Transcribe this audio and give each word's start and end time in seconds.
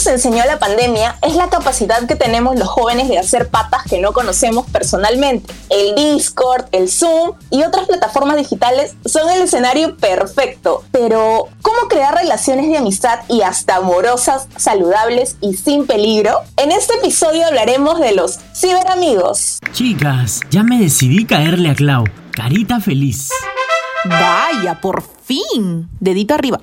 Nos 0.00 0.06
enseñó 0.06 0.42
la 0.46 0.58
pandemia 0.58 1.18
es 1.20 1.36
la 1.36 1.50
capacidad 1.50 2.06
que 2.06 2.16
tenemos 2.16 2.58
los 2.58 2.68
jóvenes 2.68 3.10
de 3.10 3.18
hacer 3.18 3.50
patas 3.50 3.82
que 3.84 4.00
no 4.00 4.14
conocemos 4.14 4.64
personalmente. 4.70 5.52
El 5.68 5.94
Discord, 5.94 6.64
el 6.72 6.88
Zoom 6.88 7.32
y 7.50 7.64
otras 7.64 7.86
plataformas 7.86 8.38
digitales 8.38 8.94
son 9.04 9.28
el 9.28 9.42
escenario 9.42 9.98
perfecto. 9.98 10.84
Pero, 10.90 11.48
¿cómo 11.60 11.88
crear 11.90 12.14
relaciones 12.14 12.68
de 12.68 12.78
amistad 12.78 13.20
y 13.28 13.42
hasta 13.42 13.76
amorosas, 13.76 14.48
saludables 14.56 15.36
y 15.42 15.52
sin 15.52 15.86
peligro? 15.86 16.38
En 16.56 16.72
este 16.72 16.94
episodio 16.94 17.46
hablaremos 17.46 18.00
de 18.00 18.12
los 18.12 18.38
ciberamigos. 18.54 19.58
Chicas, 19.72 20.40
ya 20.50 20.62
me 20.62 20.78
decidí 20.78 21.26
caerle 21.26 21.68
a 21.68 21.74
Clau. 21.74 22.04
Carita 22.32 22.80
feliz. 22.80 23.28
Vaya, 24.06 24.80
por 24.80 25.02
fin. 25.26 25.90
Dedito 26.00 26.32
arriba. 26.32 26.62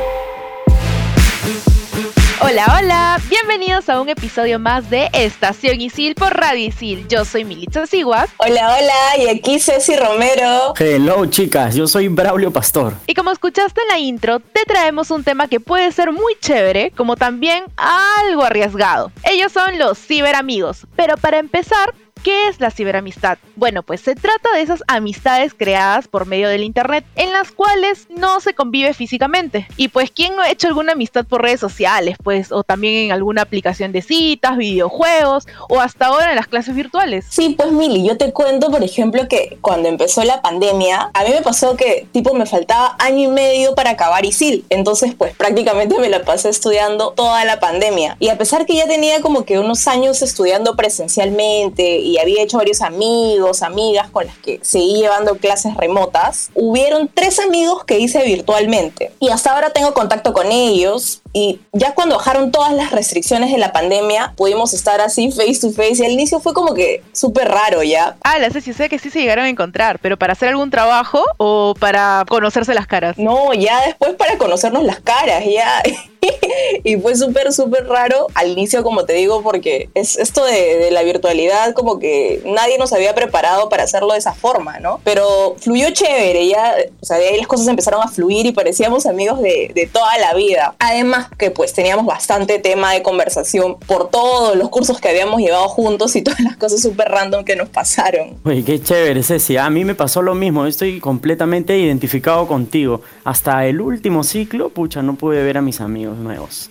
Hola, 2.43 2.75
hola, 2.79 3.21
bienvenidos 3.29 3.87
a 3.87 4.01
un 4.01 4.09
episodio 4.09 4.57
más 4.57 4.89
de 4.89 5.11
Estación 5.13 5.79
Isil 5.79 6.15
por 6.15 6.33
Radio 6.33 6.65
Isil. 6.65 7.07
Yo 7.07 7.23
soy 7.23 7.45
Militza 7.45 7.85
Siguas. 7.85 8.31
Hola, 8.37 8.77
hola, 8.79 9.23
y 9.23 9.29
aquí 9.29 9.59
Ceci 9.59 9.95
Romero. 9.95 10.73
Hello 10.79 11.27
chicas, 11.27 11.75
yo 11.75 11.85
soy 11.85 12.07
Braulio 12.07 12.51
Pastor. 12.51 12.93
Y 13.05 13.13
como 13.13 13.29
escuchaste 13.29 13.79
en 13.81 13.87
la 13.89 13.99
intro, 13.99 14.39
te 14.39 14.63
traemos 14.65 15.11
un 15.11 15.23
tema 15.23 15.47
que 15.47 15.59
puede 15.59 15.91
ser 15.91 16.11
muy 16.11 16.35
chévere, 16.41 16.89
como 16.97 17.15
también 17.15 17.65
algo 17.77 18.43
arriesgado. 18.43 19.11
Ellos 19.23 19.51
son 19.51 19.77
los 19.77 19.99
ciberamigos. 19.99 20.87
Pero 20.95 21.17
para 21.17 21.37
empezar, 21.37 21.93
¿Qué 22.23 22.49
es 22.49 22.59
la 22.59 22.69
ciberamistad? 22.69 23.39
Bueno, 23.55 23.81
pues 23.81 24.01
se 24.01 24.13
trata 24.13 24.53
de 24.53 24.61
esas 24.61 24.83
amistades 24.87 25.55
creadas 25.55 26.07
por 26.07 26.27
medio 26.27 26.49
del 26.49 26.63
Internet 26.63 27.03
en 27.15 27.33
las 27.33 27.51
cuales 27.51 28.05
no 28.09 28.39
se 28.39 28.53
convive 28.53 28.93
físicamente. 28.93 29.67
Y 29.75 29.87
pues, 29.87 30.11
¿quién 30.11 30.35
no 30.35 30.43
ha 30.43 30.51
hecho 30.51 30.67
alguna 30.67 30.91
amistad 30.91 31.25
por 31.25 31.41
redes 31.41 31.59
sociales? 31.59 32.17
Pues, 32.23 32.51
o 32.51 32.63
también 32.63 33.05
en 33.05 33.11
alguna 33.11 33.41
aplicación 33.41 33.91
de 33.91 34.03
citas, 34.03 34.57
videojuegos, 34.57 35.47
o 35.67 35.79
hasta 35.79 36.07
ahora 36.07 36.29
en 36.29 36.35
las 36.35 36.47
clases 36.47 36.75
virtuales. 36.75 37.25
Sí, 37.27 37.55
pues 37.57 37.71
Mili, 37.71 38.07
yo 38.07 38.15
te 38.17 38.31
cuento, 38.31 38.69
por 38.69 38.83
ejemplo, 38.83 39.27
que 39.27 39.57
cuando 39.61 39.89
empezó 39.89 40.23
la 40.23 40.43
pandemia, 40.43 41.09
a 41.13 41.23
mí 41.23 41.31
me 41.31 41.41
pasó 41.41 41.75
que, 41.75 42.07
tipo, 42.11 42.35
me 42.35 42.45
faltaba 42.45 42.95
año 42.99 43.23
y 43.23 43.27
medio 43.29 43.73
para 43.73 43.91
acabar 43.91 44.25
ISIL. 44.25 44.63
Entonces, 44.69 45.15
pues 45.15 45.35
prácticamente 45.35 45.97
me 45.97 46.09
la 46.09 46.21
pasé 46.23 46.49
estudiando 46.49 47.13
toda 47.13 47.45
la 47.45 47.59
pandemia. 47.59 48.15
Y 48.19 48.29
a 48.29 48.37
pesar 48.37 48.67
que 48.67 48.75
ya 48.75 48.85
tenía 48.85 49.21
como 49.21 49.43
que 49.43 49.57
unos 49.57 49.87
años 49.87 50.21
estudiando 50.21 50.75
presencialmente 50.75 52.10
había 52.17 52.41
hecho 52.41 52.57
varios 52.57 52.81
amigos, 52.81 53.61
amigas 53.61 54.09
con 54.09 54.25
las 54.25 54.37
que 54.37 54.59
seguí 54.61 54.97
llevando 54.97 55.35
clases 55.37 55.75
remotas, 55.75 56.49
hubieron 56.53 57.09
tres 57.13 57.39
amigos 57.39 57.83
que 57.85 57.99
hice 57.99 58.23
virtualmente. 58.23 59.11
Y 59.19 59.29
hasta 59.29 59.53
ahora 59.53 59.71
tengo 59.71 59.93
contacto 59.93 60.33
con 60.33 60.51
ellos. 60.51 61.21
Y 61.33 61.61
ya 61.71 61.93
cuando 61.93 62.17
bajaron 62.17 62.51
todas 62.51 62.73
las 62.73 62.91
restricciones 62.91 63.51
de 63.51 63.57
la 63.57 63.71
pandemia, 63.71 64.33
pudimos 64.35 64.73
estar 64.73 64.99
así 65.01 65.31
face 65.31 65.59
to 65.61 65.71
face. 65.71 65.97
Y 65.99 66.05
al 66.05 66.11
inicio 66.11 66.39
fue 66.39 66.53
como 66.53 66.73
que 66.73 67.03
súper 67.13 67.47
raro 67.47 67.83
ya. 67.83 68.17
Ah, 68.23 68.39
la 68.39 68.49
sé, 68.49 68.61
sé 68.61 68.89
que 68.89 68.99
sí 68.99 69.09
se 69.09 69.19
llegaron 69.19 69.45
a 69.45 69.49
encontrar, 69.49 69.99
pero 69.99 70.17
para 70.17 70.33
hacer 70.33 70.49
algún 70.49 70.69
trabajo 70.69 71.23
o 71.37 71.73
para 71.79 72.25
conocerse 72.27 72.73
las 72.73 72.87
caras. 72.87 73.17
No, 73.17 73.53
ya 73.53 73.85
después 73.85 74.13
para 74.15 74.37
conocernos 74.37 74.83
las 74.83 74.99
caras, 74.99 75.43
ya. 75.45 75.81
y 76.83 76.97
fue 76.97 77.15
súper, 77.15 77.51
súper 77.53 77.87
raro 77.87 78.27
al 78.35 78.49
inicio, 78.49 78.83
como 78.83 79.05
te 79.05 79.13
digo, 79.13 79.41
porque 79.41 79.89
es 79.93 80.17
esto 80.17 80.43
de, 80.45 80.89
la 80.91 81.03
virtualidad, 81.03 81.73
como 81.73 81.99
que 81.99 82.41
nadie 82.45 82.77
nos 82.77 82.91
había 82.91 83.15
preparado 83.15 83.69
para 83.69 83.83
hacerlo 83.83 84.13
de 84.13 84.19
esa 84.19 84.33
forma, 84.33 84.79
¿no? 84.79 84.99
Pero 85.03 85.55
fluyó 85.59 85.89
chévere, 85.91 86.47
ya, 86.47 86.75
o 87.01 87.05
sea, 87.05 87.17
de 87.17 87.29
ahí 87.29 87.37
las 87.37 87.47
cosas 87.47 87.67
empezaron 87.67 88.01
a 88.03 88.07
fluir 88.07 88.45
y 88.45 88.51
parecíamos 88.51 89.05
amigos 89.05 89.41
de, 89.41 89.71
de 89.73 89.87
toda 89.87 90.17
la 90.17 90.33
vida. 90.33 90.75
Además 90.79 91.29
que 91.37 91.51
pues 91.51 91.73
teníamos 91.73 92.05
bastante 92.05 92.59
tema 92.59 92.93
de 92.93 93.01
conversación 93.01 93.77
por 93.79 94.09
todos 94.09 94.55
los 94.57 94.69
cursos 94.69 94.99
que 94.99 95.09
habíamos 95.09 95.39
llevado 95.39 95.69
juntos 95.69 96.15
y 96.15 96.21
todas 96.21 96.41
las 96.41 96.57
cosas 96.57 96.81
súper 96.81 97.09
random 97.09 97.45
que 97.45 97.55
nos 97.55 97.69
pasaron. 97.69 98.39
Uy, 98.43 98.63
qué 98.63 98.81
chévere, 98.81 99.23
Ceci. 99.23 99.57
A 99.57 99.69
mí 99.69 99.85
me 99.85 99.95
pasó 99.95 100.21
lo 100.21 100.35
mismo, 100.35 100.65
estoy 100.65 100.99
completamente 100.99 101.77
identificado 101.77 102.47
contigo. 102.47 103.01
Hasta 103.23 103.65
el 103.65 103.81
último 103.81 104.23
ciclo, 104.23 104.69
pucha, 104.69 105.01
no 105.01 105.15
pude 105.15 105.43
ver 105.43 105.57
a 105.57 105.61
mis 105.61 105.81
amigos 105.81 106.17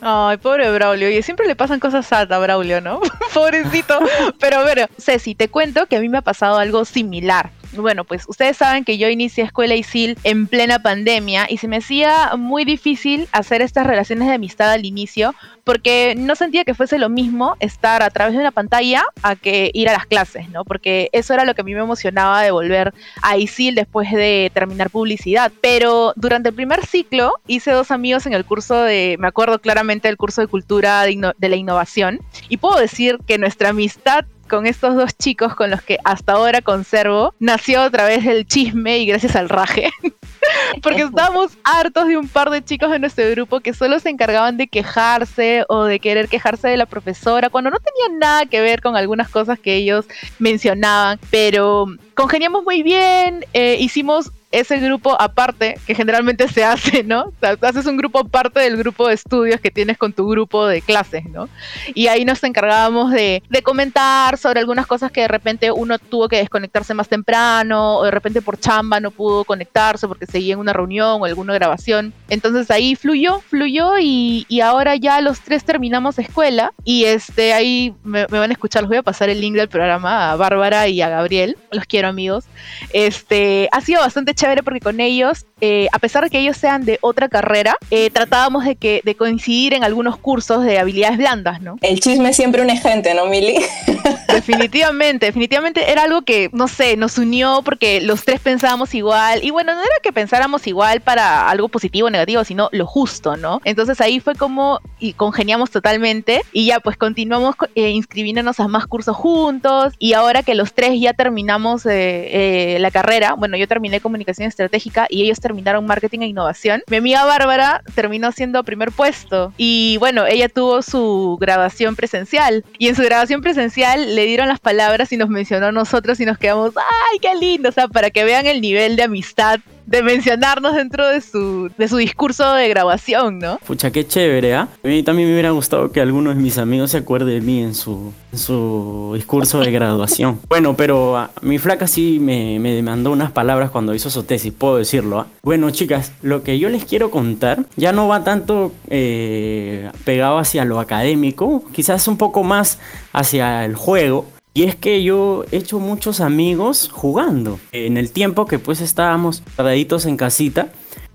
Ay, 0.01 0.37
pobre 0.39 0.71
Braulio. 0.73 1.11
Y 1.11 1.23
siempre 1.23 1.47
le 1.47 1.57
pasan 1.57 1.81
cosas 1.81 2.13
a 2.13 2.25
Braulio, 2.25 2.81
¿no? 2.81 3.01
Pobrecito. 3.35 3.99
Pero 4.39 4.63
bueno, 4.63 4.87
Ceci, 4.99 5.35
te 5.35 5.49
cuento 5.49 5.87
que 5.87 5.97
a 5.97 6.01
mí 6.01 6.09
me 6.09 6.19
ha 6.19 6.23
pasado 6.23 6.59
algo 6.59 6.85
similar. 6.85 7.51
Bueno, 7.73 8.05
pues 8.05 8.25
ustedes 8.27 8.57
saben 8.57 8.85
que 8.85 8.99
yo 8.99 9.09
inicié 9.09 9.45
escuela 9.45 9.77
ISIL 9.77 10.19
en 10.25 10.49
plena 10.49 10.81
pandemia 10.81 11.47
y 11.49 11.59
se 11.59 11.69
me 11.69 11.77
hacía 11.77 12.33
muy 12.37 12.65
difícil 12.65 13.29
hacer 13.31 13.63
estas 13.63 13.87
relaciones 13.87 14.27
de 14.27 14.35
amistad 14.35 14.73
al 14.73 14.85
inicio 14.85 15.35
porque 15.63 16.15
no 16.17 16.35
sentía 16.35 16.65
que 16.65 16.75
fuese 16.75 16.99
lo 16.99 17.09
mismo 17.09 17.57
estar 17.61 18.03
a 18.03 18.11
través 18.11 18.35
de 18.35 18.41
una 18.41 18.51
pantalla 18.51 19.05
a 19.23 19.37
que 19.37 19.71
ir 19.73 19.89
a 19.89 19.93
las 19.93 20.07
clases, 20.07 20.49
¿no? 20.49 20.65
Porque 20.65 21.11
eso 21.13 21.33
era 21.33 21.45
lo 21.45 21.55
que 21.55 21.61
a 21.61 21.65
mí 21.65 21.75
me 21.75 21.81
emocionaba 21.81 22.43
de 22.43 22.51
volver 22.51 22.93
a 23.23 23.37
ISIL 23.37 23.77
después 23.77 24.11
de 24.11 24.51
terminar 24.53 24.91
publicidad. 24.91 25.53
Pero 25.61 26.13
durante 26.17 26.49
el 26.49 26.57
primer 26.57 26.85
ciclo 26.85 27.35
hice 27.47 27.71
dos 27.71 27.93
amigos 27.93 28.27
en 28.27 28.33
el 28.33 28.45
curso 28.45 28.83
de, 28.83 29.17
me 29.21 29.29
acuerdo 29.29 29.61
claramente 29.61 30.09
del 30.09 30.17
curso 30.17 30.41
de 30.41 30.49
cultura 30.49 31.03
de, 31.05 31.33
de 31.39 31.49
la 31.49 31.57
innovación 31.57 32.21
y 32.49 32.57
puedo 32.57 32.81
decir 32.81 33.19
que 33.27 33.39
nuestra 33.39 33.69
amistad 33.69 34.25
con 34.51 34.67
estos 34.67 34.97
dos 34.97 35.17
chicos 35.17 35.55
con 35.55 35.71
los 35.71 35.81
que 35.81 35.99
hasta 36.05 36.33
ahora 36.33 36.61
conservo 36.61 37.35
nació 37.39 37.81
a 37.81 37.91
través 37.91 38.25
del 38.25 38.47
chisme 38.47 38.99
y 38.99 39.07
gracias 39.07 39.37
al 39.37 39.49
raje. 39.49 39.91
Porque 40.83 41.03
estábamos 41.03 41.57
hartos 41.65 42.09
de 42.09 42.17
un 42.17 42.29
par 42.29 42.51
de 42.51 42.65
chicos 42.65 42.91
de 42.91 42.99
nuestro 42.99 43.29
grupo 43.31 43.61
que 43.61 43.73
solo 43.73 44.01
se 44.01 44.11
encargaban 44.11 44.57
de 44.57 44.67
quejarse 44.67 45.65
o 45.69 45.85
de 45.85 46.01
querer 46.01 46.29
quejarse 46.29 46.69
de 46.69 46.77
la 46.77 46.87
profesora 46.87 47.51
cuando 47.51 47.71
no 47.71 47.79
tenían 47.79 48.19
nada 48.19 48.47
que 48.47 48.61
ver 48.61 48.83
con 48.83 48.97
algunas 48.97 49.29
cosas 49.29 49.59
que 49.59 49.77
ellos 49.77 50.07
mencionaban, 50.39 51.19
pero 51.31 51.87
congeniamos 52.15 52.65
muy 52.65 52.83
bien, 52.83 53.45
eh, 53.53 53.77
hicimos 53.79 54.33
ese 54.51 54.79
grupo 54.79 55.17
aparte 55.21 55.79
que 55.87 55.95
generalmente 55.95 56.49
se 56.49 56.65
hace, 56.65 57.05
¿no? 57.05 57.27
O 57.27 57.33
sea, 57.41 57.57
haces 57.61 57.87
un 57.87 57.97
grupo 57.97 58.19
aparte 58.19 58.61
del 58.61 58.77
grupo 58.77 59.09
de 59.09 59.15
estudios 59.15 59.61
que 59.61 59.71
tienes 59.71 59.97
con 59.97 60.13
tu 60.13 60.29
grupo 60.29 60.67
de 60.67 60.83
clases, 60.83 61.25
¿no? 61.27 61.49
Y 61.95 62.09
ahí 62.09 62.25
nos 62.25 62.43
encargábamos 62.43 63.13
de, 63.13 63.43
de, 63.49 63.63
comentar 63.63 64.39
sobre 64.39 64.61
algunas 64.61 64.87
cosas 64.87 65.13
que 65.13 65.21
de 65.21 65.29
repente 65.29 65.71
uno 65.71 65.99
tuvo 65.99 66.29
que 66.29 66.37
desconectarse 66.37 66.95
más 66.95 67.09
temprano, 67.09 67.99
o 67.99 68.05
de 68.05 68.11
repente 68.11 68.43
por 68.43 68.59
chamba 68.59 68.99
no 68.99 69.11
pudo 69.11 69.45
conectarse 69.45 70.09
porque 70.09 70.27
seguía 70.27 70.55
en 70.55 70.61
una 70.61 70.73
reunión 70.73 71.23
o 71.23 71.25
alguna 71.25 71.55
grabación. 71.55 72.13
Entonces 72.29 72.71
ahí 72.71 72.97
fluyó, 72.97 73.41
fluyó 73.41 73.99
y, 74.01 74.47
ahora 74.61 74.95
ya 74.97 75.23
los 75.23 75.41
tres 75.41 75.65
terminamos 75.65 76.19
escuela 76.19 76.75
y 76.85 77.05
este 77.05 77.55
ahí 77.55 77.95
me, 78.05 78.27
me, 78.31 78.39
van 78.39 78.51
a 78.51 78.53
escuchar, 78.53 78.83
les 78.83 78.89
voy 78.89 78.99
a 78.99 79.03
pasar 79.03 79.31
el 79.31 79.41
link 79.41 79.57
del 79.57 79.69
programa 79.69 80.31
a 80.31 80.37
Bárbara 80.37 80.87
y 80.87 81.01
a 81.01 81.09
Gabriel, 81.09 81.57
los 81.71 81.87
quiero 81.87 82.09
amigos. 82.09 82.45
Este, 82.93 83.69
ha 83.73 83.81
sido 83.81 84.03
bastante 84.03 84.35
chévere 84.41 84.63
porque 84.63 84.81
con 84.81 85.01
ellos, 85.01 85.45
eh, 85.61 85.89
a 85.93 85.99
pesar 85.99 86.25
de 86.25 86.31
que 86.31 86.39
ellos 86.39 86.57
sean 86.57 86.87
de 86.87 86.99
otra 87.03 87.29
carrera, 87.29 87.77
eh, 87.91 88.09
tratábamos 88.09 88.65
de, 88.65 88.75
que, 88.75 89.03
de 89.05 89.15
coincidir 89.15 89.75
en 89.75 89.85
algunos 89.85 90.17
cursos 90.17 90.65
de 90.65 90.79
habilidades 90.79 91.19
blandas, 91.19 91.61
¿no? 91.61 91.77
El 91.83 92.01
chisme 92.01 92.33
siempre 92.33 92.63
une 92.63 92.79
gente, 92.79 93.13
¿no, 93.13 93.27
Mili? 93.27 93.59
Definitivamente, 94.33 95.27
definitivamente 95.27 95.91
era 95.91 96.05
algo 96.05 96.23
que, 96.23 96.51
no 96.53 96.69
sé, 96.69 96.97
nos 96.97 97.19
unió 97.19 97.63
porque 97.65 98.01
los 98.01 98.25
tres 98.25 98.41
pensábamos 98.41 98.95
igual. 98.95 99.43
Y 99.43 99.51
bueno, 99.51 99.75
no 99.75 99.81
era 99.81 99.95
que 100.03 100.13
pensáramos 100.13 100.69
igual 100.69 101.01
para 101.01 101.51
algo 101.51 101.69
positivo 101.69 102.07
o 102.07 102.11
negativo, 102.11 102.45
sino 102.45 102.69
lo 102.71 102.87
justo, 102.87 103.37
¿no? 103.37 103.61
Entonces 103.65 104.01
ahí 104.01 104.21
fue 104.21 104.37
como 104.37 104.81
y 105.01 105.15
congeniamos 105.15 105.71
totalmente 105.71 106.43
y 106.53 106.67
ya 106.67 106.79
pues 106.79 106.97
continuamos 106.97 107.57
eh, 107.75 107.91
inscribiéndonos 107.91 108.61
a 108.61 108.69
más 108.69 108.87
cursos 108.87 109.17
juntos 109.17 109.95
y 109.99 110.13
ahora 110.13 110.45
que 110.45 110.55
los 110.55 110.75
tres 110.75 111.01
ya 111.01 111.13
terminamos 111.13 111.85
eh, 111.87 112.75
eh, 112.75 112.79
la 112.79 112.93
carrera, 112.93 113.35
bueno, 113.35 113.57
yo 113.57 113.67
terminé 113.67 114.01
comunicación 114.01 114.30
estratégica 114.39 115.07
y 115.09 115.23
ellos 115.23 115.41
terminaron 115.41 115.87
marketing 115.87 116.21
e 116.21 116.27
innovación, 116.27 116.83
mi 116.89 116.97
amiga 116.97 117.25
Bárbara 117.25 117.83
terminó 117.95 118.33
siendo 118.33 118.63
primer 118.65 118.93
puesto 118.93 119.53
y 119.57 119.97
bueno, 119.99 120.27
ella 120.27 120.49
tuvo 120.49 120.83
su 120.83 121.37
graduación 121.41 121.97
presencial 121.97 122.65
y 122.79 122.89
en 122.89 122.97
su 122.97 123.03
graduación 123.03 123.41
presencial 123.43 124.15
le 124.15 124.27
dieron 124.27 124.49
las 124.49 124.61
palabras 124.61 125.13
y 125.13 125.17
nos 125.17 125.29
mencionó 125.29 125.67
a 125.67 125.73
nosotros 125.73 126.21
y 126.21 126.27
nos 126.27 126.39
quedamos, 126.39 126.73
ay, 126.77 127.19
qué 127.19 127.35
lindo, 127.35 127.69
o 127.69 127.73
sea, 127.73 127.89
para 127.89 128.11
que 128.11 128.25
vean 128.25 128.47
el 128.47 128.61
nivel 128.61 128.97
de 128.97 129.03
amistad 129.05 129.61
de 129.91 130.05
mencionarnos 130.05 130.77
dentro 130.77 131.09
de 131.09 131.21
su, 131.21 131.69
de 131.77 131.89
su 131.89 131.97
discurso 131.97 132.55
de 132.55 132.69
grabación, 132.69 133.41
¿no? 133.41 133.59
Pucha, 133.67 133.91
qué 133.91 134.07
chévere, 134.07 134.55
¿ah? 134.55 134.69
A 134.85 134.87
mí 134.87 135.03
también 135.03 135.27
me 135.27 135.35
hubiera 135.35 135.51
gustado 135.51 135.91
que 135.91 136.01
alguno 136.01 136.31
de 136.31 136.37
mis 136.37 136.59
amigos 136.59 136.93
se 136.93 136.99
acuerde 136.99 137.33
de 137.33 137.41
mí 137.41 137.61
en 137.61 137.75
su, 137.75 138.13
en 138.33 138.39
su 138.39 139.11
discurso 139.17 139.59
de 139.59 139.73
graduación. 139.73 140.39
bueno, 140.49 140.77
pero 140.77 141.17
ah, 141.17 141.33
mi 141.43 141.59
flaca 141.59 141.89
sí 141.89 142.19
me, 142.21 142.61
me 142.61 142.71
demandó 142.71 143.11
unas 143.11 143.33
palabras 143.33 143.71
cuando 143.71 143.93
hizo 143.93 144.11
su 144.11 144.23
tesis, 144.23 144.53
puedo 144.57 144.77
decirlo, 144.77 145.19
¿ah? 145.19 145.27
Bueno, 145.43 145.71
chicas, 145.73 146.13
lo 146.23 146.45
que 146.45 146.61
yo 146.61 146.69
les 146.69 146.85
quiero 146.85 147.11
contar 147.11 147.65
ya 147.75 147.93
no 147.93 148.07
va 148.07 148.23
tanto 148.23 148.73
eh, 148.91 149.91
pegado 150.05 150.39
hacia 150.39 150.65
lo 150.65 150.79
académico, 150.79 151.65
quizás 151.73 152.07
un 152.07 152.17
poco 152.17 152.45
más 152.45 152.79
hacia 153.13 153.65
el 153.65 153.75
juego. 153.75 154.27
Y 154.53 154.65
es 154.65 154.75
que 154.75 155.03
yo 155.03 155.45
he 155.53 155.59
hecho 155.59 155.79
muchos 155.79 156.21
amigos 156.21 156.91
jugando. 156.93 157.61
En 157.73 157.97
el 157.97 158.11
tiempo 158.11 158.47
que 158.47 158.59
pues 158.59 158.81
estábamos 158.81 159.43
paraditos 159.57 160.07
en 160.07 160.17
casita, 160.17 160.73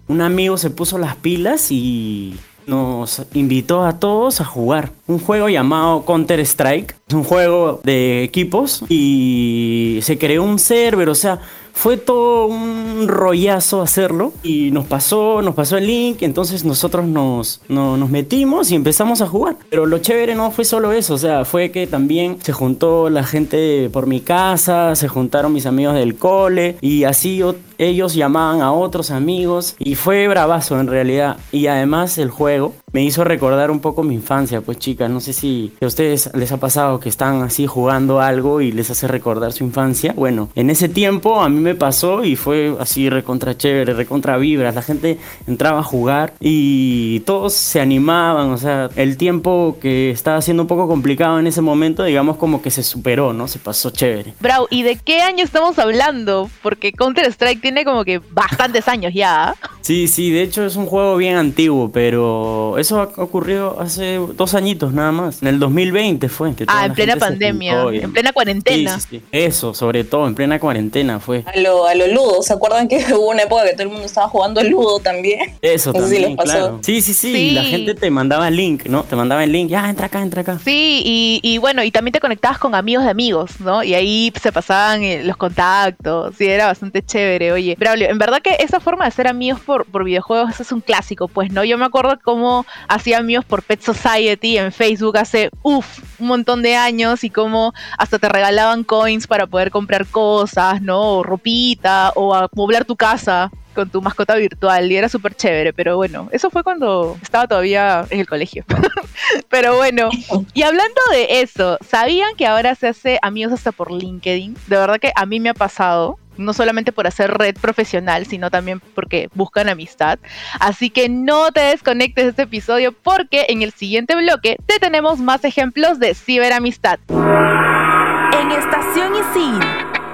un 0.07 0.21
amigo 0.21 0.57
se 0.57 0.69
puso 0.69 0.97
las 0.97 1.15
pilas 1.17 1.71
y 1.71 2.39
nos 2.67 3.23
invitó 3.33 3.83
a 3.85 3.99
todos 3.99 4.41
a 4.41 4.45
jugar 4.45 4.91
un 5.07 5.19
juego 5.19 5.49
llamado 5.49 6.05
Counter 6.05 6.39
Strike. 6.39 6.95
Es 7.07 7.13
un 7.13 7.23
juego 7.23 7.81
de 7.83 8.23
equipos 8.23 8.83
y 8.89 9.99
se 10.01 10.17
creó 10.17 10.43
un 10.43 10.57
server, 10.57 11.09
o 11.09 11.15
sea, 11.15 11.41
fue 11.75 11.97
todo 11.97 12.47
un 12.47 13.07
rollazo 13.07 13.81
hacerlo 13.81 14.33
y 14.41 14.71
nos 14.71 14.85
pasó, 14.87 15.41
nos 15.41 15.53
pasó 15.53 15.77
el 15.77 15.85
link, 15.85 16.23
entonces 16.23 16.63
nosotros 16.63 17.05
nos, 17.05 17.61
nos 17.67 18.09
metimos 18.09 18.71
y 18.71 18.75
empezamos 18.75 19.21
a 19.21 19.27
jugar. 19.27 19.57
Pero 19.69 19.85
lo 19.85 19.99
chévere 19.99 20.33
no 20.33 20.49
fue 20.49 20.65
solo 20.65 20.93
eso, 20.93 21.13
o 21.13 21.17
sea, 21.17 21.45
fue 21.45 21.69
que 21.71 21.85
también 21.85 22.37
se 22.41 22.53
juntó 22.53 23.09
la 23.09 23.23
gente 23.23 23.89
por 23.91 24.07
mi 24.07 24.21
casa, 24.21 24.95
se 24.95 25.07
juntaron 25.07 25.53
mis 25.53 25.65
amigos 25.65 25.95
del 25.95 26.15
cole 26.15 26.77
y 26.81 27.03
así 27.03 27.43
ellos 27.77 28.15
llamaban 28.15 28.61
a 28.61 28.71
otros 28.71 29.11
amigos 29.11 29.75
y 29.77 29.95
fue 29.95 30.27
bravazo 30.27 30.79
en 30.79 30.87
realidad. 30.87 31.37
Y 31.51 31.67
además 31.67 32.17
el 32.17 32.29
juego 32.29 32.73
me 32.95 33.03
hizo 33.03 33.25
recordar 33.25 33.71
un 33.71 33.81
poco 33.81 34.03
mi 34.03 34.15
infancia, 34.15 34.61
pues 34.61 34.79
chicas, 34.79 35.09
no 35.09 35.19
sé 35.19 35.33
si 35.33 35.73
a 35.81 35.85
ustedes 35.85 36.29
les 36.33 36.53
ha 36.53 36.61
pasado 36.61 37.01
que 37.01 37.09
están 37.09 37.41
así 37.41 37.67
jugando 37.67 38.21
algo 38.21 38.61
y 38.61 38.71
les 38.71 38.89
hace 38.89 39.05
recordar 39.09 39.51
su 39.51 39.65
infancia. 39.65 40.13
Bueno, 40.15 40.47
en 40.55 40.69
ese 40.69 40.87
tiempo 40.87 41.41
a 41.41 41.49
mí 41.49 41.59
me 41.59 41.75
pasó 41.75 42.23
y 42.23 42.37
fue 42.37 42.73
así 42.79 43.09
recontra 43.09 43.57
chévere, 43.57 43.93
recontra 43.95 44.37
vibras, 44.37 44.75
la 44.75 44.81
gente 44.81 45.17
entraba 45.45 45.79
a 45.79 45.83
jugar 45.83 46.35
y 46.39 47.19
todos 47.25 47.53
se 47.53 47.81
animaban, 47.81 48.51
o 48.51 48.57
sea, 48.57 48.89
el 48.95 49.17
tiempo 49.17 49.77
que 49.81 50.11
estaba 50.11 50.41
siendo 50.41 50.63
un 50.63 50.67
poco 50.67 50.87
complicado 50.87 51.37
en 51.37 51.47
ese 51.47 51.59
momento, 51.59 52.01
digamos 52.05 52.37
como 52.37 52.61
que 52.61 52.71
se 52.71 52.81
superó, 52.81 53.33
¿no? 53.33 53.49
Se 53.49 53.59
pasó 53.59 53.89
chévere. 53.89 54.35
Bravo, 54.39 54.67
¿y 54.69 54.83
de 54.83 54.95
qué 54.95 55.19
año 55.19 55.43
estamos 55.43 55.77
hablando? 55.79 56.49
Porque 56.63 56.93
Counter 56.93 57.25
Strike 57.25 57.59
tiene 57.59 57.83
como 57.83 58.05
que 58.05 58.21
bastantes 58.31 58.87
años 58.87 59.11
ya. 59.13 59.53
Sí, 59.81 60.07
sí, 60.07 60.31
de 60.31 60.43
hecho 60.43 60.65
es 60.65 60.77
un 60.77 60.85
juego 60.85 61.17
bien 61.17 61.35
antiguo, 61.35 61.91
pero 61.91 62.77
eso 62.85 63.01
ha 63.01 63.21
ocurrido 63.21 63.79
hace 63.79 64.17
dos 64.17 64.53
añitos 64.53 64.93
nada 64.93 65.11
más. 65.11 65.41
En 65.41 65.47
el 65.47 65.59
2020 65.59 66.29
fue. 66.29 66.53
ah, 66.67 66.85
en 66.85 66.93
plena 66.93 67.15
pandemia, 67.15 67.83
en 67.91 68.13
plena 68.13 68.31
cuarentena. 68.31 68.99
Sí, 68.99 69.07
sí, 69.09 69.21
Eso, 69.31 69.73
sobre 69.73 70.03
todo, 70.03 70.27
en 70.27 70.35
plena 70.35 70.59
cuarentena 70.59 71.19
fue. 71.19 71.43
A 71.47 71.57
lo, 71.59 71.87
a 71.87 71.95
lo 71.95 72.07
ludo, 72.07 72.41
¿se 72.43 72.53
acuerdan 72.53 72.87
que 72.87 72.97
hubo 73.13 73.29
una 73.31 73.43
época 73.43 73.63
que 73.65 73.73
todo 73.73 73.83
el 73.83 73.89
mundo 73.89 74.05
estaba 74.05 74.27
jugando 74.29 74.61
el 74.61 74.69
ludo 74.69 74.99
también? 74.99 75.55
Eso 75.61 75.93
también, 75.93 76.35
claro. 76.35 76.79
Sí, 76.83 77.01
sí, 77.01 77.13
sí, 77.13 77.51
la 77.51 77.63
gente 77.63 77.95
te 77.95 78.09
mandaba 78.11 78.47
el 78.47 78.55
link, 78.55 78.85
¿no? 78.85 79.03
Te 79.03 79.15
mandaba 79.15 79.43
el 79.43 79.51
link, 79.51 79.69
ya, 79.69 79.89
entra 79.89 80.05
acá, 80.05 80.21
entra 80.21 80.41
acá. 80.41 80.59
Sí, 80.63 81.01
y, 81.03 81.39
y 81.41 81.57
bueno, 81.57 81.83
y 81.83 81.91
también 81.91 82.13
te 82.13 82.19
conectabas 82.19 82.59
con 82.59 82.75
amigos 82.75 83.03
de 83.03 83.09
amigos, 83.09 83.59
¿no? 83.59 83.83
Y 83.83 83.95
ahí 83.95 84.31
se 84.41 84.51
pasaban 84.51 85.03
eh, 85.03 85.23
los 85.23 85.37
contactos, 85.37 86.35
sí, 86.37 86.45
era 86.45 86.67
bastante 86.67 87.03
chévere, 87.03 87.51
oye. 87.51 87.75
Braulio, 87.79 88.09
en 88.09 88.19
verdad 88.19 88.41
que 88.41 88.55
esa 88.59 88.79
forma 88.79 89.05
de 89.05 89.11
ser 89.11 89.27
amigos 89.27 89.59
por, 89.61 89.85
por 89.85 90.03
videojuegos 90.03 90.59
es 90.59 90.71
un 90.71 90.81
clásico, 90.81 91.27
pues, 91.27 91.51
¿no? 91.51 91.63
Yo 91.63 91.77
me 91.77 91.85
acuerdo 91.85 92.19
cómo 92.23 92.64
hacía 92.87 93.17
amigos 93.17 93.45
por 93.45 93.63
Pet 93.63 93.81
Society 93.81 94.57
en 94.57 94.71
Facebook 94.71 95.17
hace, 95.17 95.49
uff, 95.61 95.99
un 96.19 96.27
montón 96.27 96.61
de 96.61 96.75
años 96.75 97.23
y 97.23 97.29
cómo 97.29 97.73
hasta 97.97 98.19
te 98.19 98.29
regalaban 98.29 98.83
coins 98.83 99.27
para 99.27 99.47
poder 99.47 99.71
comprar 99.71 100.05
cosas, 100.07 100.81
¿no? 100.81 101.17
O 101.17 101.23
ropita 101.23 102.11
o 102.15 102.33
amoblar 102.33 102.85
tu 102.85 102.95
casa 102.95 103.51
con 103.75 103.89
tu 103.89 104.01
mascota 104.01 104.35
virtual 104.35 104.91
y 104.91 104.95
era 104.95 105.09
súper 105.09 105.35
chévere, 105.35 105.73
pero 105.73 105.97
bueno, 105.97 106.29
eso 106.31 106.49
fue 106.49 106.63
cuando 106.63 107.17
estaba 107.21 107.45
todavía 107.45 108.07
en 108.09 108.21
el 108.21 108.27
colegio. 108.27 108.63
pero 109.49 109.75
bueno, 109.75 110.09
y 110.53 110.63
hablando 110.63 111.01
de 111.11 111.41
eso, 111.41 111.77
¿sabían 111.87 112.35
que 112.35 112.47
ahora 112.47 112.73
se 112.73 112.87
hace 112.87 113.19
amigos 113.21 113.53
hasta 113.53 113.71
por 113.71 113.91
LinkedIn? 113.91 114.55
De 114.67 114.77
verdad 114.77 114.99
que 114.99 115.11
a 115.13 115.25
mí 115.25 115.39
me 115.39 115.49
ha 115.49 115.53
pasado 115.53 116.17
no 116.37 116.53
solamente 116.53 116.91
por 116.91 117.07
hacer 117.07 117.31
red 117.31 117.55
profesional, 117.55 118.25
sino 118.25 118.49
también 118.49 118.79
porque 118.79 119.29
buscan 119.33 119.69
amistad. 119.69 120.19
Así 120.59 120.89
que 120.89 121.09
no 121.09 121.51
te 121.51 121.61
desconectes 121.61 122.25
de 122.25 122.29
este 122.31 122.41
episodio 122.43 122.91
porque 122.91 123.45
en 123.49 123.61
el 123.61 123.71
siguiente 123.71 124.15
bloque 124.15 124.57
te 124.65 124.79
tenemos 124.79 125.19
más 125.19 125.43
ejemplos 125.45 125.99
de 125.99 126.13
ciberamistad. 126.13 126.99
En 127.09 128.51
Estación 128.51 129.13
Isil, 129.15 129.59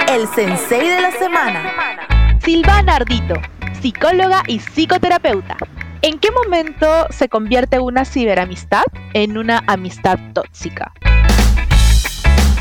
el 0.09 0.27
sensei 0.27 0.87
de 0.87 1.01
la 1.01 1.11
semana. 1.11 2.37
Silvana 2.43 2.95
Ardito, 2.95 3.35
psicóloga 3.81 4.43
y 4.47 4.59
psicoterapeuta. 4.59 5.57
¿En 6.03 6.17
qué 6.17 6.31
momento 6.31 7.07
se 7.11 7.29
convierte 7.29 7.79
una 7.79 8.05
ciberamistad 8.05 8.85
en 9.13 9.37
una 9.37 9.63
amistad 9.67 10.17
tóxica? 10.33 10.91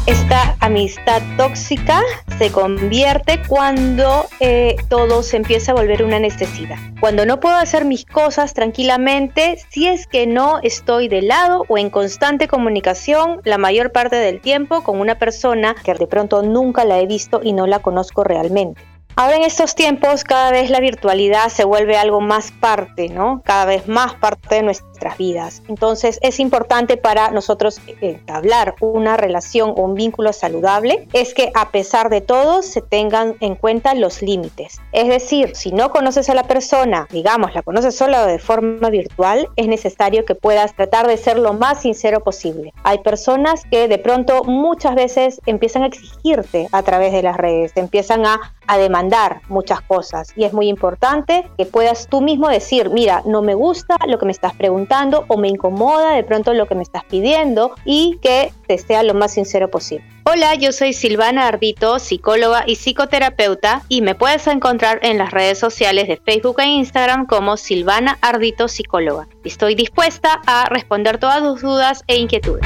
Esta 0.06 0.56
amistad 0.60 1.22
tóxica 1.36 2.00
se 2.38 2.50
convierte 2.50 3.40
cuando 3.46 4.26
eh, 4.40 4.76
todo 4.88 5.22
se 5.22 5.36
empieza 5.36 5.72
a 5.72 5.74
volver 5.74 6.02
una 6.02 6.18
necesidad. 6.18 6.78
Cuando 7.00 7.26
no 7.26 7.38
puedo 7.38 7.56
hacer 7.56 7.84
mis 7.84 8.06
cosas 8.06 8.54
tranquilamente, 8.54 9.58
si 9.68 9.88
es 9.88 10.06
que 10.06 10.26
no 10.26 10.58
estoy 10.62 11.08
de 11.08 11.20
lado 11.22 11.64
o 11.68 11.76
en 11.76 11.90
constante 11.90 12.48
comunicación 12.48 13.42
la 13.44 13.58
mayor 13.58 13.92
parte 13.92 14.16
del 14.16 14.40
tiempo 14.40 14.82
con 14.82 15.00
una 15.00 15.18
persona 15.18 15.76
que 15.84 15.92
de 15.94 16.06
pronto 16.06 16.42
nunca 16.42 16.84
la 16.84 16.98
he 16.98 17.06
visto 17.06 17.40
y 17.42 17.52
no 17.52 17.66
la 17.66 17.80
conozco 17.80 18.24
realmente. 18.24 18.80
Ahora 19.20 19.36
en 19.36 19.42
estos 19.42 19.74
tiempos 19.74 20.24
cada 20.24 20.50
vez 20.50 20.70
la 20.70 20.80
virtualidad 20.80 21.48
se 21.50 21.64
vuelve 21.64 21.98
algo 21.98 22.22
más 22.22 22.52
parte, 22.52 23.10
¿no? 23.10 23.42
Cada 23.44 23.66
vez 23.66 23.86
más 23.86 24.14
parte 24.14 24.54
de 24.54 24.62
nuestras 24.62 25.18
vidas. 25.18 25.62
Entonces 25.68 26.18
es 26.22 26.40
importante 26.40 26.96
para 26.96 27.30
nosotros 27.30 27.82
entablar 28.00 28.76
una 28.80 29.18
relación 29.18 29.74
o 29.76 29.82
un 29.82 29.94
vínculo 29.94 30.32
saludable, 30.32 31.06
es 31.12 31.34
que 31.34 31.52
a 31.54 31.68
pesar 31.68 32.08
de 32.08 32.22
todo 32.22 32.62
se 32.62 32.80
tengan 32.80 33.36
en 33.40 33.56
cuenta 33.56 33.92
los 33.92 34.22
límites. 34.22 34.80
Es 34.92 35.08
decir, 35.08 35.54
si 35.54 35.70
no 35.70 35.90
conoces 35.90 36.30
a 36.30 36.34
la 36.34 36.44
persona, 36.44 37.06
digamos, 37.10 37.54
la 37.54 37.60
conoces 37.60 37.94
solo 37.94 38.24
de 38.24 38.38
forma 38.38 38.88
virtual, 38.88 39.50
es 39.56 39.68
necesario 39.68 40.24
que 40.24 40.34
puedas 40.34 40.74
tratar 40.74 41.06
de 41.06 41.18
ser 41.18 41.38
lo 41.38 41.52
más 41.52 41.82
sincero 41.82 42.20
posible. 42.20 42.72
Hay 42.84 43.00
personas 43.00 43.64
que 43.70 43.86
de 43.86 43.98
pronto 43.98 44.44
muchas 44.44 44.94
veces 44.94 45.42
empiezan 45.44 45.82
a 45.82 45.88
exigirte 45.88 46.68
a 46.72 46.82
través 46.82 47.12
de 47.12 47.22
las 47.22 47.36
redes, 47.36 47.74
te 47.74 47.80
empiezan 47.80 48.24
a, 48.24 48.54
a 48.66 48.78
demandar 48.78 49.09
muchas 49.48 49.80
cosas 49.82 50.32
y 50.36 50.44
es 50.44 50.52
muy 50.52 50.68
importante 50.68 51.48
que 51.58 51.66
puedas 51.66 52.08
tú 52.08 52.20
mismo 52.20 52.48
decir, 52.48 52.90
mira, 52.90 53.22
no 53.26 53.42
me 53.42 53.54
gusta 53.54 53.96
lo 54.06 54.18
que 54.18 54.26
me 54.26 54.32
estás 54.32 54.54
preguntando 54.54 55.24
o 55.28 55.36
me 55.36 55.48
incomoda 55.48 56.12
de 56.12 56.22
pronto 56.22 56.54
lo 56.54 56.66
que 56.66 56.74
me 56.74 56.82
estás 56.82 57.04
pidiendo 57.04 57.74
y 57.84 58.18
que 58.22 58.52
te 58.66 58.78
sea 58.78 59.02
lo 59.02 59.14
más 59.14 59.32
sincero 59.32 59.70
posible. 59.70 60.04
Hola, 60.24 60.54
yo 60.54 60.70
soy 60.70 60.92
Silvana 60.92 61.48
Ardito, 61.48 61.98
psicóloga 61.98 62.62
y 62.66 62.76
psicoterapeuta 62.76 63.82
y 63.88 64.00
me 64.00 64.14
puedes 64.14 64.46
encontrar 64.46 65.00
en 65.02 65.18
las 65.18 65.32
redes 65.32 65.58
sociales 65.58 66.06
de 66.06 66.16
Facebook 66.16 66.60
e 66.60 66.66
Instagram 66.66 67.26
como 67.26 67.56
Silvana 67.56 68.18
Ardito 68.20 68.68
Psicóloga. 68.68 69.26
Estoy 69.44 69.74
dispuesta 69.74 70.40
a 70.46 70.66
responder 70.66 71.18
todas 71.18 71.42
tus 71.42 71.62
dudas 71.62 72.04
e 72.06 72.16
inquietudes. 72.16 72.64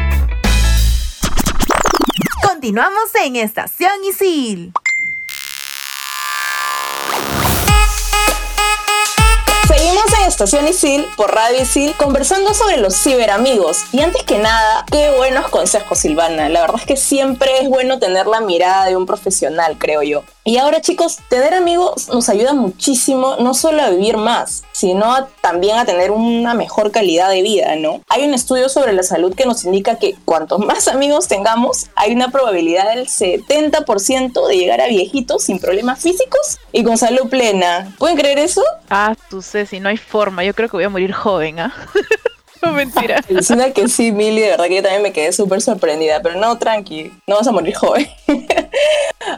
Continuamos 2.46 3.14
en 3.24 3.36
Estación 3.36 4.04
Isil. 4.04 4.72
Estación 10.34 10.66
Isil 10.66 11.06
por 11.16 11.32
Radio 11.32 11.62
Isil 11.62 11.94
conversando 11.96 12.54
sobre 12.54 12.78
los 12.78 13.00
ciberamigos. 13.00 13.84
Y 13.92 14.00
antes 14.00 14.24
que 14.24 14.40
nada, 14.40 14.84
qué 14.90 15.14
buenos 15.16 15.46
consejos, 15.46 16.00
Silvana. 16.00 16.48
La 16.48 16.62
verdad 16.62 16.80
es 16.80 16.86
que 16.86 16.96
siempre 16.96 17.60
es 17.60 17.68
bueno 17.68 18.00
tener 18.00 18.26
la 18.26 18.40
mirada 18.40 18.86
de 18.86 18.96
un 18.96 19.06
profesional, 19.06 19.76
creo 19.78 20.02
yo. 20.02 20.24
Y 20.46 20.58
ahora 20.58 20.82
chicos, 20.82 21.20
tener 21.30 21.54
amigos 21.54 22.10
nos 22.10 22.28
ayuda 22.28 22.52
muchísimo 22.52 23.36
no 23.40 23.54
solo 23.54 23.82
a 23.82 23.88
vivir 23.88 24.18
más, 24.18 24.62
sino 24.72 25.26
también 25.40 25.78
a 25.78 25.86
tener 25.86 26.10
una 26.10 26.52
mejor 26.52 26.90
calidad 26.90 27.30
de 27.30 27.40
vida, 27.40 27.76
¿no? 27.76 28.02
Hay 28.10 28.28
un 28.28 28.34
estudio 28.34 28.68
sobre 28.68 28.92
la 28.92 29.02
salud 29.02 29.34
que 29.34 29.46
nos 29.46 29.64
indica 29.64 29.98
que 29.98 30.16
cuantos 30.26 30.58
más 30.58 30.86
amigos 30.86 31.28
tengamos, 31.28 31.86
hay 31.96 32.12
una 32.12 32.30
probabilidad 32.30 32.94
del 32.94 33.06
70% 33.08 34.46
de 34.46 34.56
llegar 34.58 34.82
a 34.82 34.88
viejitos 34.88 35.44
sin 35.44 35.58
problemas 35.58 36.00
físicos 36.00 36.58
y 36.72 36.84
con 36.84 36.98
salud 36.98 37.30
plena. 37.30 37.94
¿Pueden 37.98 38.18
creer 38.18 38.38
eso? 38.38 38.62
Ah, 38.90 39.14
tú 39.30 39.40
sé, 39.40 39.64
si 39.64 39.80
no 39.80 39.88
hay 39.88 39.96
forma, 39.96 40.44
yo 40.44 40.52
creo 40.52 40.68
que 40.68 40.76
voy 40.76 40.84
a 40.84 40.90
morir 40.90 41.12
joven, 41.12 41.58
¿ah? 41.60 41.74
no, 42.64 42.72
mentira. 42.72 43.22
una 43.50 43.70
que 43.70 43.88
sí, 43.88 44.12
Milly, 44.12 44.40
de 44.40 44.50
verdad 44.50 44.66
que 44.66 44.76
yo 44.76 44.82
también 44.82 45.02
me 45.02 45.12
quedé 45.12 45.32
súper 45.32 45.60
sorprendida, 45.60 46.20
pero 46.22 46.38
no, 46.38 46.56
tranqui, 46.58 47.12
no 47.26 47.36
vas 47.36 47.46
a 47.46 47.52
morir 47.52 47.74
joven. 47.74 48.08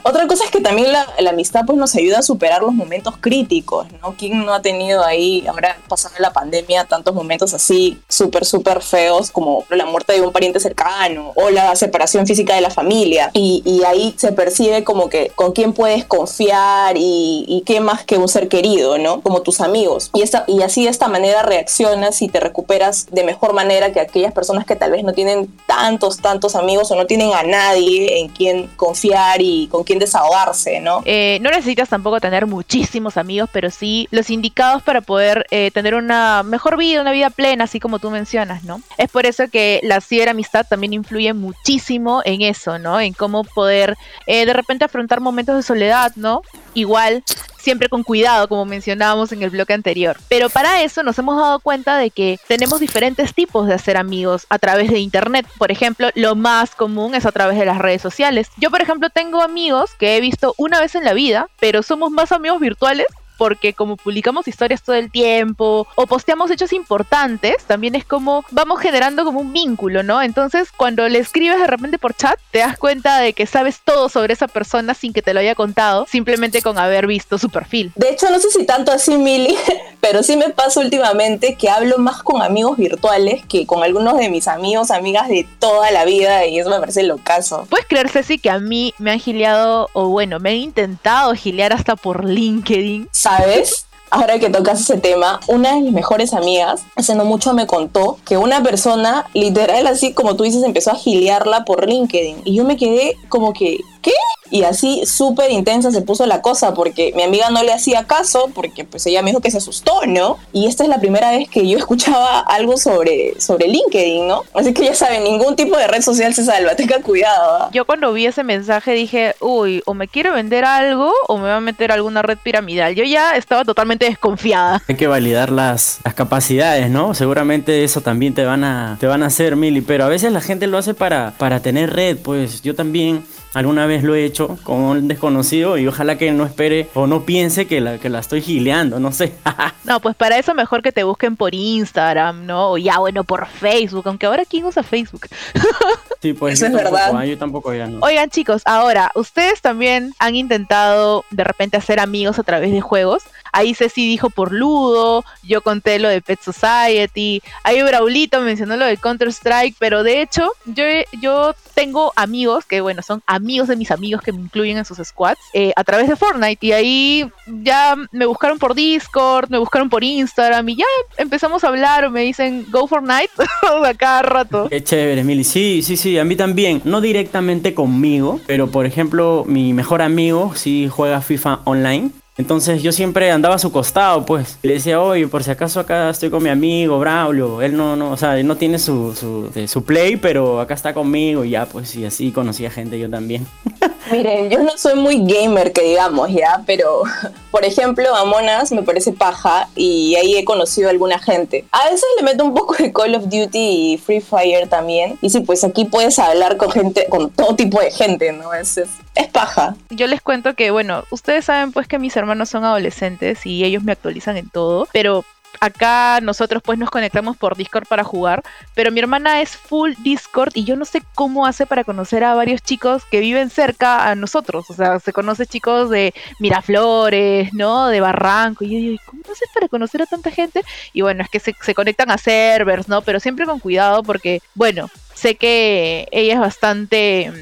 Otra 0.03 0.27
cosa 0.27 0.45
es 0.45 0.51
que 0.51 0.61
también 0.61 0.93
la, 0.93 1.07
amistad 1.29 1.63
pues 1.67 1.79
nos 1.79 1.95
ayuda 1.95 2.21
a 2.21 2.23
superar 2.23 2.63
los 2.63 2.73
momentos 2.73 3.15
críticos, 3.21 3.87
¿no? 4.01 4.15
¿Quién 4.17 4.45
no 4.45 4.55
ha 4.55 4.63
tenido 4.63 5.05
ahí, 5.05 5.45
ahora 5.47 5.77
pasando 5.89 6.19
la 6.21 6.33
pandemia, 6.33 6.85
tantos 6.85 7.15
momentos 7.15 7.53
así 7.53 8.01
súper, 8.09 8.45
súper 8.45 8.83
feos 8.83 9.31
como 9.31 9.65
la 9.71 9.85
muerte 9.85 10.15
de 10.15 10.23
un 10.23 10.33
pariente 10.33 10.61
cercano 10.61 11.33
o 11.35 11.51
la 11.51 11.75
separación 11.77 12.27
física 12.27 12.55
de 12.55 12.61
la 12.61 12.71
familia? 12.71 13.31
Y, 13.33 13.65
ahí 13.87 14.15
se 14.17 14.33
percibe 14.33 14.83
como 14.83 15.09
que 15.09 15.31
con 15.35 15.53
quién 15.53 15.73
puedes 15.73 16.05
confiar 16.05 16.97
y, 16.97 17.45
y, 17.47 17.63
qué 17.63 17.79
más 17.79 18.05
que 18.05 18.17
un 18.17 18.27
ser 18.27 18.49
querido, 18.49 18.99
¿no? 18.99 19.21
Como 19.21 19.43
tus 19.43 19.61
amigos. 19.61 20.11
Y, 20.15 20.23
esta, 20.23 20.45
y 20.49 20.63
así 20.63 20.85
de 20.85 20.91
esta 20.91 21.07
manera 21.09 21.43
reaccionas 21.43 22.21
y 22.23 22.29
te 22.29 22.41
recuperas 22.41 23.07
de 23.17 23.25
mejor 23.25 23.55
manera 23.55 23.93
que 23.93 23.99
aquellas 23.99 24.35
personas 24.35 24.67
que 24.67 24.77
tal 24.77 24.91
vez 24.91 25.03
no 25.03 25.15
tienen 25.15 25.51
tantos, 25.67 26.19
tantos 26.19 26.55
amigos 26.55 26.91
o 26.91 26.97
no 26.97 27.07
tienen 27.07 27.33
a 27.33 27.43
nadie 27.43 28.21
en 28.21 28.29
quien 28.29 28.67
confiar 28.77 29.41
y 29.41 29.69
con 29.69 29.85
quien 29.85 29.99
desahogarse, 29.99 30.81
¿no? 30.81 31.01
Eh, 31.07 31.39
no 31.41 31.51
necesitas 31.51 31.89
tampoco 31.89 32.21
tener 32.21 32.47
muchísimos 32.47 33.17
amigos, 33.17 33.49
pero 33.51 33.71
sí 33.71 34.07
los 34.11 34.29
indicados 34.29 34.83
para 34.83 35.01
poder 35.01 35.47
eh, 35.51 35.71
tener 35.73 35.95
una 35.95 36.43
mejor 36.43 36.77
vida, 36.77 37.01
una 37.01 37.13
vida 37.13 37.31
plena, 37.31 37.65
así 37.65 37.81
como 37.81 37.99
tú 37.99 38.11
mencionas, 38.11 38.65
¿no? 38.65 38.83
Es 38.99 39.09
por 39.09 39.25
eso 39.25 39.45
que 39.51 39.81
la 39.83 40.03
ciberamistad 40.03 40.67
también 40.69 40.93
influye 40.93 41.33
muchísimo 41.33 42.21
en 42.27 42.43
eso, 42.43 42.79
¿no? 42.79 43.01
En 43.01 43.15
cómo 43.15 43.45
poder 43.45 43.97
eh, 44.27 44.45
de 44.45 44.53
repente 44.53 44.85
afrontar 44.85 45.23
momentos 45.23 45.57
de 45.57 45.63
soledad, 45.63 46.13
¿no? 46.17 46.43
Igual 46.75 47.25
siempre 47.67 47.89
con 47.89 48.05
cuidado, 48.05 48.47
como 48.47 48.65
mencionábamos 48.65 49.33
en 49.33 49.43
el 49.43 49.51
bloque 49.51 49.73
anterior. 49.73 50.17
Pero 50.29 50.49
para 50.49 50.83
eso 50.83 51.03
nos 51.03 51.19
hemos 51.19 51.37
dado 51.37 51.59
cuenta 51.59 51.99
de 51.99 52.11
que 52.11 52.39
tenemos 52.47 52.79
diferentes 52.79 53.35
tipos 53.35 53.67
de 53.67 53.75
hacer 53.75 53.97
amigos 53.97 54.47
a 54.51 54.61
través 54.61 54.89
de 54.89 55.01
Internet. 55.01 55.49
Por 55.59 55.73
ejemplo, 55.73 56.11
lo 56.15 56.37
más 56.37 56.77
común 56.77 57.17
es 57.17 57.27
a 57.27 57.33
través 57.33 57.59
de 57.59 57.65
las 57.65 57.79
redes 57.79 58.01
sociales. 58.01 58.47
Yo, 58.57 58.71
por 58.71 58.83
ejemplo, 58.83 59.11
tengo 59.11 59.43
amigos 59.43 59.91
que 59.99 60.17
he 60.17 60.21
visto 60.21 60.55
una 60.59 60.79
vez 60.79 60.95
en 60.95 61.03
la 61.03 61.13
vida, 61.13 61.49
pero 61.59 61.83
somos 61.83 62.13
más 62.13 62.31
amigos 62.31 62.61
virtuales 62.61 63.07
porque 63.37 63.73
como 63.73 63.97
publicamos 63.97 64.49
historias 64.49 64.83
todo 64.83 64.97
el 64.97 65.11
tiempo 65.11 65.87
o 65.95 66.07
posteamos 66.07 66.51
hechos 66.51 66.73
importantes, 66.73 67.57
también 67.67 67.95
es 67.95 68.05
como 68.05 68.45
vamos 68.51 68.81
generando 68.81 69.25
como 69.25 69.41
un 69.41 69.53
vínculo, 69.53 70.03
¿no? 70.03 70.23
Entonces, 70.23 70.71
cuando 70.73 71.09
le 71.09 71.19
escribes 71.19 71.59
de 71.59 71.67
repente 71.67 71.99
por 71.99 72.15
chat, 72.15 72.39
te 72.51 72.59
das 72.59 72.79
cuenta 72.79 73.19
de 73.19 73.33
que 73.33 73.47
sabes 73.47 73.81
todo 73.85 74.09
sobre 74.09 74.33
esa 74.33 74.49
persona 74.49 74.95
sin 74.95 75.13
que 75.13 75.23
te 75.23 75.35
lo 75.35 75.41
haya 75.41 75.55
contado, 75.55 76.07
simplemente 76.11 76.63
con 76.63 76.79
haber 76.79 77.07
visto 77.07 77.39
su 77.39 77.51
perfil. 77.51 77.93
De 77.95 78.11
hecho, 78.11 78.31
no 78.31 78.39
sé 78.39 78.51
si 78.51 78.65
tanto 78.65 78.93
así, 78.93 79.17
Mili, 79.17 79.57
pero 80.01 80.23
sí 80.23 80.37
me 80.37 80.51
pasa 80.51 80.81
últimamente 80.81 81.57
que 81.57 81.69
hablo 81.69 81.99
más 81.99 82.23
con 82.23 82.43
amigos 82.43 82.77
virtuales 82.77 83.45
que 83.47 83.67
con 83.67 83.83
algunos 83.83 84.17
de 84.19 84.31
mis 84.31 84.49
amigos, 84.49 84.91
amigas 84.91 85.29
de 85.29 85.47
toda 85.59 85.91
la 85.91 86.05
vida 86.05 86.47
y 86.47 86.59
eso 86.59 86.71
me 86.71 86.81
parece 86.81 87.03
lo 87.03 87.19
caso. 87.19 87.67
¿Puedes 87.69 87.87
creer, 87.87 88.09
Ceci, 88.09 88.39
que 88.39 88.51
a 88.51 88.59
mí 88.59 88.95
me 88.99 89.11
han 89.11 89.21
giliado, 89.21 89.89
o 89.93 90.09
bueno, 90.09 90.39
me 90.41 90.51
han 90.51 90.57
intentado 90.57 91.35
giliar 91.35 91.73
hasta 91.73 91.97
por 91.97 92.25
LinkedIn? 92.25 93.09
¿Sabes? 93.27 93.87
Ahora 94.09 94.39
que 94.39 94.51
tocas 94.51 94.81
ese 94.81 94.99
tema, 94.99 95.41
una 95.49 95.75
de 95.75 95.81
mis 95.81 95.93
mejores 95.93 96.33
amigas 96.33 96.83
hace 96.95 97.17
no 97.17 97.25
mucho 97.25 97.55
me 97.55 97.67
contó 97.67 98.19
que 98.25 98.37
una 98.37 98.63
persona, 98.63 99.27
literal 99.35 99.89
así 99.89 100.13
como 100.13 100.37
tú 100.37 100.45
dices, 100.45 100.63
empezó 100.63 100.93
a 100.93 100.95
giliarla 100.95 101.65
por 101.65 101.89
LinkedIn. 101.89 102.43
Y 102.45 102.55
yo 102.55 102.65
me 102.65 102.77
quedé 102.77 103.17
como 103.29 103.53
que, 103.53 103.81
¿qué? 104.07 104.13
Y 104.51 104.63
así 104.63 105.05
súper 105.07 105.51
intensa 105.51 105.91
se 105.91 106.01
puso 106.03 106.25
la 106.27 106.41
cosa 106.41 106.73
porque 106.73 107.13
mi 107.17 107.25
amiga 107.25 107.51
no 107.51 107.65
le 107.65 107.73
hacía 107.73 108.05
caso 108.05 108.49
porque 108.55 108.85
pues 108.85 109.05
ella 109.07 109.21
me 109.21 109.31
dijo 109.31 109.41
que 109.41 109.51
se 109.51 109.59
asustó, 109.59 110.07
¿no? 110.07 110.39
Y 110.53 110.69
esta 110.69 110.85
es 110.85 110.89
la 110.89 111.01
primera 111.01 111.33
vez 111.33 111.49
que 111.49 111.69
yo 111.69 111.77
escuchaba 111.83 112.41
algo 112.41 112.77
sobre, 112.77 113.41
sobre 113.41 113.67
LinkedIn, 113.67 114.29
¿no? 114.29 114.45
Así 114.55 114.73
que 114.73 114.85
ya 114.85 114.95
saben, 114.95 115.25
ningún 115.25 115.57
tipo 115.57 115.77
de 115.77 115.89
red 115.89 116.01
social 116.01 116.33
se 116.33 116.45
salva, 116.45 116.77
tenga 116.77 117.01
cuidado. 117.03 117.65
¿ah? 117.65 117.71
Yo 117.73 117.85
cuando 117.85 118.13
vi 118.13 118.27
ese 118.27 118.45
mensaje 118.45 118.93
dije, 118.93 119.35
uy, 119.41 119.83
o 119.85 119.95
me 119.95 120.07
quiere 120.07 120.31
vender 120.31 120.65
algo 120.65 121.13
o 121.27 121.37
me 121.39 121.49
va 121.49 121.57
a 121.57 121.61
meter 121.61 121.91
alguna 121.91 122.23
red 122.23 122.39
piramidal. 122.41 122.95
Yo 122.95 123.03
ya 123.03 123.37
estaba 123.37 123.65
totalmente 123.65 124.05
desconfiada. 124.05 124.81
Hay 124.87 124.95
que 124.95 125.09
validar 125.09 125.51
las, 125.51 125.99
las 126.05 126.15
capacidades, 126.15 126.89
¿no? 126.89 127.15
Seguramente 127.15 127.83
eso 127.83 128.01
también 128.01 128.35
te 128.35 128.45
van 128.45 128.63
a, 128.63 128.97
te 129.01 129.09
van 129.09 129.25
a 129.25 129.27
hacer, 129.27 129.57
Mili, 129.57 129.81
pero 129.81 130.05
a 130.05 130.09
veces 130.09 130.31
la 130.31 130.41
gente 130.41 130.69
lo 130.69 130.79
hace 130.79 130.95
para, 130.95 131.35
para 131.37 131.61
tener 131.61 131.93
red, 131.93 132.17
pues 132.19 132.63
yo 132.63 132.77
también 132.77 133.25
Alguna 133.57 133.87
vez 133.87 134.03
lo 134.03 134.15
he 134.15 134.23
hecho 134.27 134.59
con 134.65 134.81
un 134.83 135.09
desconocido 135.09 135.79
y 135.79 135.87
ojalá 135.87 136.19
que 136.19 136.31
no 136.31 136.45
espere 136.45 136.91
o 136.93 137.07
no 137.07 137.25
piense 137.25 137.67
que 137.67 137.81
la, 137.81 137.97
que 137.97 138.11
la 138.11 138.19
estoy 138.19 138.43
gileando, 138.43 139.01
no 139.01 139.13
sé. 139.13 139.33
no, 139.85 139.99
pues 140.01 140.15
para 140.15 140.37
eso 140.37 140.53
mejor 140.53 140.83
que 140.83 140.93
te 140.93 141.05
busquen 141.05 141.37
por 141.37 141.55
Instagram, 141.55 142.45
¿no? 142.45 142.73
O 142.73 142.77
ya, 142.77 142.99
bueno, 142.99 143.25
por 143.25 143.47
Facebook, 143.47 144.03
aunque 144.09 144.27
ahora 144.27 144.45
quién 144.45 144.67
usa 144.67 144.83
Facebook. 144.83 145.29
sí, 146.21 146.35
pues 146.35 146.61
eso 146.61 146.67
es 146.67 146.73
verdad. 146.75 147.17
Ah, 147.17 147.25
yo 147.25 147.39
tampoco 147.39 147.73
ya 147.73 147.87
no. 147.87 148.01
Oigan, 148.03 148.29
chicos, 148.29 148.61
ahora, 148.67 149.11
¿ustedes 149.15 149.63
también 149.63 150.13
han 150.19 150.37
intentado 150.37 151.25
de 151.31 151.45
repente 151.45 151.79
hacer 151.79 151.99
amigos 151.99 152.39
a 152.39 152.43
través 152.43 152.73
de 152.73 152.83
juegos? 152.83 153.23
Ahí 153.57 153.73
Ceci 153.73 154.07
dijo 154.07 154.29
por 154.29 154.53
Ludo, 154.53 155.25
yo 155.43 155.63
conté 155.63 155.99
lo 155.99 156.11
de 156.11 156.21
Pet 156.21 156.39
Society, 156.43 157.41
ahí 157.65 157.83
Braulito 157.83 158.43
mencionó 158.43 158.77
lo 158.77 158.85
de 158.85 158.99
Counter 158.99 159.29
Strike, 159.29 159.77
pero 159.79 160.03
de 160.03 160.21
hecho 160.21 160.53
yo, 160.67 160.85
yo 161.23 161.55
tengo 161.75 162.13
amigos 162.17 162.67
que, 162.67 162.83
bueno, 162.83 163.01
son 163.01 163.23
amigos 163.27 163.69
de 163.69 163.77
mis 163.77 163.91
amigos 163.91 164.21
que 164.21 164.33
me 164.33 164.41
incluyen 164.43 164.77
en 164.77 164.85
sus 164.85 164.99
squads 164.99 165.41
eh, 165.55 165.73
a 165.75 165.85
través 165.85 166.07
de 166.07 166.17
Fortnite 166.17 166.67
y 166.67 166.73
ahí 166.73 167.31
ya 167.63 167.97
me 168.13 168.27
buscaron 168.27 168.59
por 168.59 168.75
Discord, 168.75 169.49
me 169.49 169.57
buscaron 169.57 169.89
por 169.89 170.05
Instagram 170.05 170.69
y 170.69 170.77
ya 170.77 170.85
empezamos 171.17 171.65
a 171.65 171.69
hablar 171.69 172.05
o 172.05 172.11
me 172.11 172.21
dicen 172.21 172.67
Go 172.71 172.87
Fortnite 172.87 173.31
a 173.87 173.95
cada 173.95 174.21
rato. 174.21 174.69
Qué 174.69 174.85
chévere, 174.85 175.25
Mili. 175.25 175.45
Sí, 175.45 175.81
sí, 175.83 175.97
sí, 175.97 176.19
a 176.19 176.25
mí 176.25 176.37
también. 176.37 176.83
No 176.85 177.01
directamente 177.01 177.73
conmigo, 177.73 178.39
pero 178.47 178.71
por 178.71 178.85
ejemplo, 178.85 179.45
mi 179.47 179.73
mejor 179.73 180.03
amigo 180.03 180.53
sí 180.55 180.91
juega 180.91 181.23
FIFA 181.23 181.61
online 181.65 182.11
entonces 182.39 182.83
yo 182.83 182.93
siempre 182.93 183.31
andaba 183.31 183.55
a 183.55 183.59
su 183.59 183.73
costado, 183.73 184.27
pues. 184.27 184.59
Le 184.63 184.75
decía, 184.75 185.01
oye, 185.01 185.27
por 185.27 185.43
si 185.43 185.51
acaso 185.51 185.81
acá 185.81 186.11
estoy 186.11 186.29
con 186.29 186.43
mi 186.43 186.51
amigo 186.51 186.99
Braulio. 186.99 187.63
Él 187.63 187.77
no, 187.77 187.97
no, 187.97 188.11
o 188.11 188.17
sea, 188.17 188.39
él 188.39 188.47
no 188.47 188.57
tiene 188.57 188.79
su, 188.79 189.15
su, 189.15 189.51
su 189.67 189.85
play, 189.85 190.17
pero 190.17 190.61
acá 190.61 190.75
está 190.75 190.93
conmigo 190.93 191.45
y 191.45 191.51
ya, 191.51 191.65
pues, 191.65 191.95
y 191.97 192.05
así 192.05 192.33
conocía 192.33 192.71
gente 192.71 192.99
yo 192.99 193.09
también. 193.09 193.47
Miren, 194.13 194.51
yo 194.51 194.63
no 194.63 194.77
soy 194.77 194.95
muy 194.95 195.25
gamer, 195.25 195.73
que 195.73 195.83
digamos, 195.83 196.31
ya, 196.31 196.63
pero 196.67 197.03
por 197.51 197.65
ejemplo, 197.65 198.15
Amonas 198.15 198.71
me 198.71 198.83
parece 198.83 199.13
paja 199.13 199.69
y 199.75 200.15
ahí 200.17 200.37
he 200.37 200.45
conocido 200.45 200.89
a 200.89 200.91
alguna 200.91 201.19
gente. 201.19 201.65
A 201.73 201.87
veces 201.87 202.05
le 202.19 202.23
meto 202.23 202.45
un 202.45 202.55
poco 202.55 202.75
de 202.75 202.93
Call 202.93 203.15
of 203.15 203.25
Duty 203.25 203.49
y 203.59 203.99
Free 203.99 204.21
Fire 204.21 204.69
también. 204.69 205.19
Y 205.23 205.31
sí, 205.31 205.41
pues 205.41 205.65
aquí 205.65 205.87
puedes 205.87 206.19
hablar 206.19 206.59
con 206.59 206.71
gente, 206.71 207.07
con 207.09 207.31
todo 207.31 207.57
tipo 207.57 207.81
de 207.81 207.91
gente, 207.91 208.33
¿no? 208.33 208.53
Es, 208.53 208.77
es, 208.77 208.91
es 209.17 209.29
paja. 209.29 209.75
Yo 209.91 210.07
les 210.07 210.21
cuento 210.21 210.55
que, 210.55 210.71
bueno, 210.71 211.05
ustedes 211.11 211.47
saben 211.47 211.73
pues 211.73 211.89
que 211.89 211.99
mis 211.99 212.17
hermanos 212.17 212.49
son 212.49 212.65
adolescentes 212.65 213.45
y 213.47 213.65
ellos 213.65 213.83
me 213.83 213.93
actualizan 213.93 214.37
en 214.37 214.49
todo, 214.49 214.87
pero 214.93 215.25
acá 215.61 216.21
nosotros 216.21 216.63
pues 216.63 216.79
nos 216.79 216.91
conectamos 216.91 217.37
por 217.37 217.57
Discord 217.57 217.87
para 217.87 218.05
jugar, 218.05 218.43
pero 218.75 218.91
mi 218.91 219.01
hermana 219.01 219.41
es 219.41 219.57
full 219.57 219.93
Discord 219.99 220.53
y 220.55 220.65
yo 220.65 220.77
no 220.77 220.85
sé 220.85 221.03
cómo 221.15 221.47
hace 221.47 221.67
para 221.67 221.85
conocer 221.85 222.25
a 222.25 222.35
varios 222.35 222.63
chicos 222.63 223.05
que 223.07 223.21
viven 223.21 223.51
cerca 223.51 224.09
a 224.11 224.15
nosotros, 224.15 224.71
o 224.71 224.75
sea, 224.75 224.99
se 225.01 225.13
conoce 225.13 225.47
chicos 225.47 225.91
de 225.91 226.15
Miraflores, 226.41 227.53
¿no? 227.55 227.89
De 227.89 228.01
Barranco, 228.01 228.65
y 228.65 228.71
yo 228.71 228.79
digo, 228.79 229.03
¿cómo 229.07 229.23
haces 229.25 229.49
para 229.55 229.69
conocer 229.69 230.03
a 230.03 230.07
tanta 230.07 230.31
gente? 230.31 230.63
Y 230.93 231.01
bueno, 231.01 231.23
es 231.23 231.31
que 231.31 231.41
se, 231.41 231.55
se 231.61 231.75
conectan 231.75 232.11
a 232.11 232.19
servers, 232.19 232.89
¿no? 232.89 233.03
Pero 233.03 233.21
siempre 233.21 233.47
con 233.47 233.61
cuidado 233.61 234.03
porque, 234.03 234.41
bueno, 234.55 234.91
sé 235.15 235.37
que 235.37 236.09
ella 236.13 236.35
es 236.35 236.41
bastante 236.41 237.33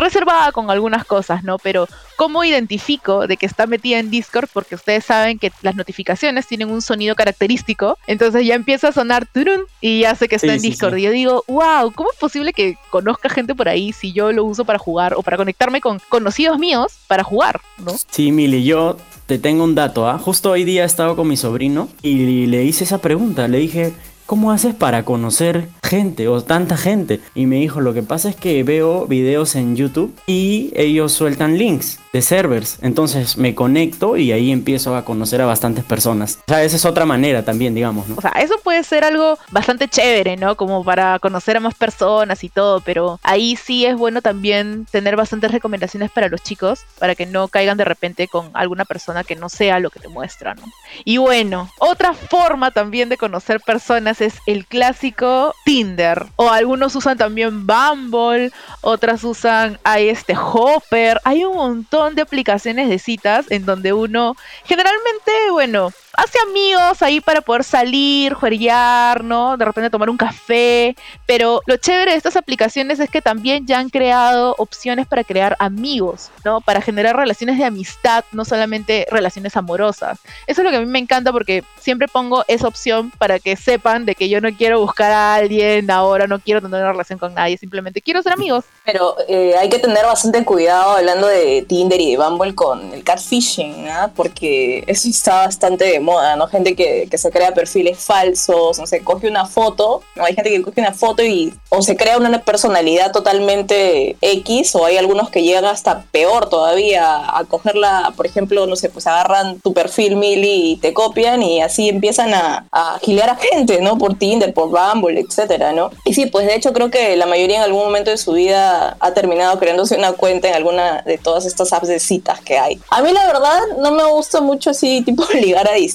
reservada 0.00 0.52
con 0.52 0.70
algunas 0.70 1.04
cosas, 1.04 1.44
¿no? 1.44 1.58
Pero 1.58 1.88
¿cómo 2.16 2.44
identifico 2.44 3.26
de 3.26 3.36
que 3.36 3.46
está 3.46 3.66
metida 3.66 3.98
en 3.98 4.10
Discord? 4.10 4.48
Porque 4.52 4.74
ustedes 4.74 5.04
saben 5.04 5.38
que 5.38 5.52
las 5.62 5.76
notificaciones 5.76 6.46
tienen 6.46 6.70
un 6.70 6.82
sonido 6.82 7.14
característico, 7.14 7.98
entonces 8.06 8.44
ya 8.46 8.54
empieza 8.54 8.88
a 8.88 8.92
sonar 8.92 9.26
turun 9.26 9.62
y 9.80 10.00
ya 10.00 10.14
sé 10.14 10.28
que 10.28 10.36
está 10.36 10.54
en 10.54 10.62
Discord. 10.62 10.96
Y 10.96 11.02
yo 11.02 11.10
digo, 11.10 11.44
wow, 11.46 11.92
¿cómo 11.94 12.10
es 12.12 12.18
posible 12.18 12.52
que 12.52 12.76
conozca 12.90 13.28
gente 13.28 13.54
por 13.54 13.68
ahí 13.68 13.92
si 13.92 14.12
yo 14.12 14.32
lo 14.32 14.44
uso 14.44 14.64
para 14.64 14.78
jugar 14.78 15.14
o 15.14 15.22
para 15.22 15.36
conectarme 15.36 15.80
con 15.80 16.00
conocidos 16.08 16.58
míos 16.58 16.92
para 17.06 17.24
jugar, 17.24 17.60
¿no? 17.78 17.92
Sí, 18.10 18.32
Mili, 18.32 18.64
yo 18.64 18.96
te 19.26 19.38
tengo 19.38 19.64
un 19.64 19.74
dato, 19.74 20.08
¿ah? 20.08 20.18
Justo 20.18 20.50
hoy 20.50 20.64
día 20.64 20.82
he 20.82 20.86
estado 20.86 21.16
con 21.16 21.28
mi 21.28 21.36
sobrino 21.36 21.88
y 22.02 22.46
le 22.46 22.64
hice 22.64 22.84
esa 22.84 23.00
pregunta, 23.00 23.46
le 23.48 23.58
dije, 23.58 23.92
¿cómo 24.30 24.52
haces 24.52 24.76
para 24.76 25.04
conocer 25.04 25.68
gente 25.90 26.28
o 26.28 26.40
tanta 26.40 26.76
gente. 26.76 27.20
Y 27.34 27.46
me 27.46 27.56
dijo, 27.56 27.80
lo 27.80 27.92
que 27.92 28.04
pasa 28.04 28.28
es 28.28 28.36
que 28.36 28.62
veo 28.62 29.06
videos 29.06 29.56
en 29.56 29.74
YouTube 29.74 30.16
y 30.24 30.72
ellos 30.76 31.12
sueltan 31.12 31.58
links 31.58 31.98
de 32.12 32.22
servers. 32.22 32.78
Entonces 32.80 33.36
me 33.36 33.56
conecto 33.56 34.16
y 34.16 34.30
ahí 34.30 34.52
empiezo 34.52 34.94
a 34.94 35.04
conocer 35.04 35.40
a 35.40 35.46
bastantes 35.46 35.84
personas. 35.84 36.38
O 36.46 36.52
sea, 36.52 36.62
esa 36.62 36.76
es 36.76 36.84
otra 36.84 37.06
manera 37.06 37.44
también, 37.44 37.74
digamos, 37.74 38.08
¿no? 38.08 38.14
O 38.16 38.20
sea, 38.20 38.30
eso 38.32 38.54
puede 38.62 38.84
ser 38.84 39.02
algo 39.02 39.36
bastante 39.50 39.88
chévere, 39.88 40.36
¿no? 40.36 40.56
Como 40.56 40.84
para 40.84 41.18
conocer 41.18 41.56
a 41.56 41.60
más 41.60 41.74
personas 41.74 42.44
y 42.44 42.48
todo, 42.48 42.80
pero 42.80 43.18
ahí 43.24 43.56
sí 43.56 43.84
es 43.84 43.96
bueno 43.96 44.22
también 44.22 44.86
tener 44.92 45.16
bastantes 45.16 45.50
recomendaciones 45.50 46.12
para 46.12 46.28
los 46.28 46.40
chicos, 46.40 46.84
para 47.00 47.16
que 47.16 47.26
no 47.26 47.48
caigan 47.48 47.76
de 47.76 47.84
repente 47.84 48.28
con 48.28 48.50
alguna 48.54 48.84
persona 48.84 49.24
que 49.24 49.34
no 49.34 49.48
sea 49.48 49.80
lo 49.80 49.90
que 49.90 49.98
te 49.98 50.08
muestra, 50.08 50.54
¿no? 50.54 50.62
Y 51.04 51.16
bueno, 51.16 51.68
otra 51.80 52.14
forma 52.14 52.70
también 52.70 53.08
de 53.08 53.16
conocer 53.16 53.60
personas 53.60 54.19
es 54.20 54.34
el 54.46 54.66
clásico 54.66 55.54
Tinder. 55.64 56.26
O 56.36 56.50
algunos 56.50 56.94
usan 56.96 57.18
también 57.18 57.66
Bumble, 57.66 58.52
otras 58.80 59.24
usan 59.24 59.78
hay 59.84 60.08
este 60.08 60.34
Hopper, 60.36 61.20
hay 61.24 61.44
un 61.44 61.56
montón 61.56 62.14
de 62.14 62.22
aplicaciones 62.22 62.88
de 62.88 62.98
citas 62.98 63.46
en 63.50 63.66
donde 63.66 63.92
uno 63.92 64.36
generalmente, 64.64 65.32
bueno, 65.50 65.90
hace 66.14 66.38
amigos 66.48 67.02
ahí 67.02 67.20
para 67.20 67.40
poder 67.40 67.64
salir, 67.64 68.34
jueguear, 68.34 69.24
¿no? 69.24 69.56
De 69.56 69.64
repente 69.64 69.90
tomar 69.90 70.10
un 70.10 70.16
café. 70.16 70.96
Pero 71.26 71.60
lo 71.66 71.76
chévere 71.76 72.12
de 72.12 72.16
estas 72.16 72.36
aplicaciones 72.36 73.00
es 73.00 73.10
que 73.10 73.22
también 73.22 73.66
ya 73.66 73.78
han 73.78 73.90
creado 73.90 74.54
opciones 74.58 75.06
para 75.06 75.24
crear 75.24 75.56
amigos, 75.58 76.30
¿no? 76.44 76.60
Para 76.60 76.80
generar 76.80 77.16
relaciones 77.16 77.58
de 77.58 77.64
amistad, 77.64 78.24
no 78.32 78.44
solamente 78.44 79.06
relaciones 79.10 79.56
amorosas. 79.56 80.18
Eso 80.46 80.60
es 80.60 80.64
lo 80.64 80.70
que 80.70 80.76
a 80.76 80.80
mí 80.80 80.86
me 80.86 80.98
encanta 80.98 81.32
porque 81.32 81.64
siempre 81.78 82.08
pongo 82.08 82.44
esa 82.48 82.68
opción 82.68 83.10
para 83.18 83.38
que 83.38 83.56
sepan 83.56 84.04
de 84.04 84.14
que 84.14 84.28
yo 84.28 84.40
no 84.40 84.50
quiero 84.56 84.80
buscar 84.80 85.12
a 85.12 85.34
alguien 85.34 85.90
ahora, 85.90 86.26
no 86.26 86.40
quiero 86.40 86.60
tener 86.60 86.80
una 86.80 86.92
relación 86.92 87.18
con 87.18 87.34
nadie, 87.34 87.56
simplemente 87.56 88.02
quiero 88.02 88.22
ser 88.22 88.32
amigos. 88.32 88.64
Pero 88.84 89.16
eh, 89.28 89.54
hay 89.58 89.68
que 89.68 89.78
tener 89.78 90.04
bastante 90.04 90.44
cuidado 90.44 90.92
hablando 90.92 91.26
de 91.26 91.62
Tinder 91.68 92.00
y 92.00 92.12
de 92.12 92.16
Bumble 92.16 92.54
con 92.54 92.92
el 92.92 93.04
catfishing, 93.04 93.88
¿ah? 93.88 94.10
Porque 94.14 94.84
eso 94.86 95.08
está 95.08 95.46
bastante 95.46 95.99
moda, 96.00 96.36
¿no? 96.36 96.46
Gente 96.46 96.74
que, 96.74 97.06
que, 97.10 97.18
se 97.18 97.30
crea 97.30 97.52
perfiles 97.52 97.98
falsos, 97.98 98.78
no 98.78 98.86
sé, 98.86 99.02
coge 99.02 99.28
una 99.28 99.46
foto, 99.46 100.02
¿no? 100.16 100.24
Hay 100.24 100.34
gente 100.34 100.50
que 100.50 100.62
coge 100.62 100.80
una 100.80 100.92
foto 100.92 101.22
y 101.22 101.52
o 101.68 101.82
se 101.82 101.96
crea 101.96 102.16
una 102.16 102.42
personalidad 102.42 103.12
totalmente 103.12 104.16
X, 104.20 104.74
o 104.74 104.84
hay 104.84 104.96
algunos 104.96 105.30
que 105.30 105.42
llegan 105.42 105.64
hasta 105.64 106.04
peor 106.10 106.48
todavía 106.48 107.36
a 107.36 107.44
cogerla, 107.44 108.12
por 108.16 108.26
ejemplo, 108.26 108.66
no 108.66 108.76
sé, 108.76 108.88
pues 108.88 109.06
agarran 109.06 109.60
tu 109.60 109.72
perfil 109.72 110.16
Mili 110.16 110.72
y 110.72 110.76
te 110.76 110.92
copian 110.92 111.42
y 111.42 111.60
así 111.60 111.88
empiezan 111.88 112.34
a, 112.34 112.66
a 112.72 112.98
gilear 113.02 113.30
a 113.30 113.36
gente, 113.36 113.80
¿no? 113.80 113.98
Por 113.98 114.14
Tinder, 114.14 114.52
por 114.52 114.68
Bumble, 114.68 115.20
etcétera, 115.20 115.72
¿no? 115.72 115.90
Y 116.04 116.14
sí, 116.14 116.26
pues 116.26 116.46
de 116.46 116.54
hecho 116.54 116.72
creo 116.72 116.90
que 116.90 117.16
la 117.16 117.26
mayoría 117.26 117.58
en 117.58 117.62
algún 117.62 117.84
momento 117.84 118.10
de 118.10 118.16
su 118.16 118.32
vida 118.32 118.96
ha 118.98 119.14
terminado 119.14 119.58
creándose 119.58 119.96
una 119.96 120.12
cuenta 120.12 120.48
en 120.48 120.54
alguna 120.54 121.02
de 121.02 121.18
todas 121.18 121.46
estas 121.46 121.72
apps 121.72 121.88
de 121.88 122.00
citas 122.00 122.40
que 122.40 122.58
hay. 122.58 122.80
A 122.90 123.02
mí 123.02 123.12
la 123.12 123.26
verdad 123.26 123.60
no 123.78 123.90
me 123.92 124.04
gusta 124.04 124.40
mucho 124.40 124.70
así 124.70 125.02
tipo 125.02 125.24
ligar 125.34 125.68
a 125.68 125.74
distancia 125.74 125.89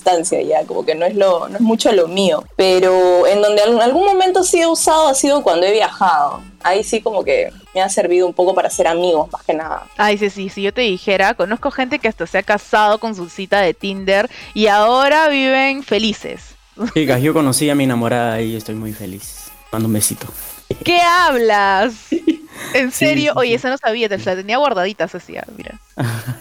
ya, 0.48 0.66
como 0.66 0.86
que 0.86 0.96
no 0.96 1.06
es 1.06 1.16
lo 1.16 1.48
no 1.48 1.56
es 1.56 1.62
mucho 1.62 1.92
lo 1.92 2.08
mío, 2.08 2.44
pero 2.56 3.28
en 3.28 3.42
donde 3.42 3.64
en 3.64 3.82
algún 3.82 4.06
momento 4.06 4.44
sí 4.44 4.62
he 4.62 4.68
usado 4.68 5.08
ha 5.08 5.16
sido 5.16 5.44
cuando 5.44 5.66
he 5.66 5.72
viajado. 5.72 6.42
Ahí 6.64 6.84
sí 6.84 7.02
como 7.02 7.24
que 7.24 7.52
me 7.74 7.82
ha 7.82 7.90
servido 7.90 8.25
un 8.25 8.34
poco 8.34 8.56
para 8.56 8.70
ser 8.70 8.88
amigos, 8.88 9.30
más 9.32 9.44
que 9.44 9.54
nada. 9.54 9.88
Ay, 9.98 10.18
sí, 10.18 10.30
sí, 10.30 10.50
si 10.50 10.64
yo 10.64 10.74
te 10.74 10.82
dijera, 10.82 11.36
conozco 11.36 11.70
gente 11.72 12.00
que 12.00 12.08
hasta 12.08 12.25
se 12.25 12.40
ha 12.40 12.44
casado 12.44 13.00
con 13.00 13.16
su 13.16 13.30
cita 13.30 13.62
de 13.62 13.74
Tinder 13.74 14.30
y 14.54 14.68
ahora 14.68 15.28
viven 15.28 15.84
felices. 15.84 16.56
Chicas, 16.94 17.22
yo 17.22 17.34
conocí 17.34 17.70
a 17.70 17.75
mi 17.75 17.84
enamorada 17.84 18.42
y 18.42 18.56
estoy 18.56 18.75
muy 18.75 18.94
feliz. 18.94 19.52
Mando 19.72 19.88
un 19.88 19.94
besito. 19.94 20.28
¿Qué 20.84 21.00
hablas? 21.00 21.94
¿En 22.74 22.92
serio? 22.92 23.32
Sí, 23.34 23.34
sí, 23.34 23.40
Oye, 23.40 23.56
esa 23.56 23.70
no 23.70 23.78
sabía, 23.78 24.10
te 24.10 24.18
la 24.18 24.36
tenía 24.36 24.58
guardadita, 24.58 25.08
Cecilia, 25.08 25.46
mira. 25.56 25.80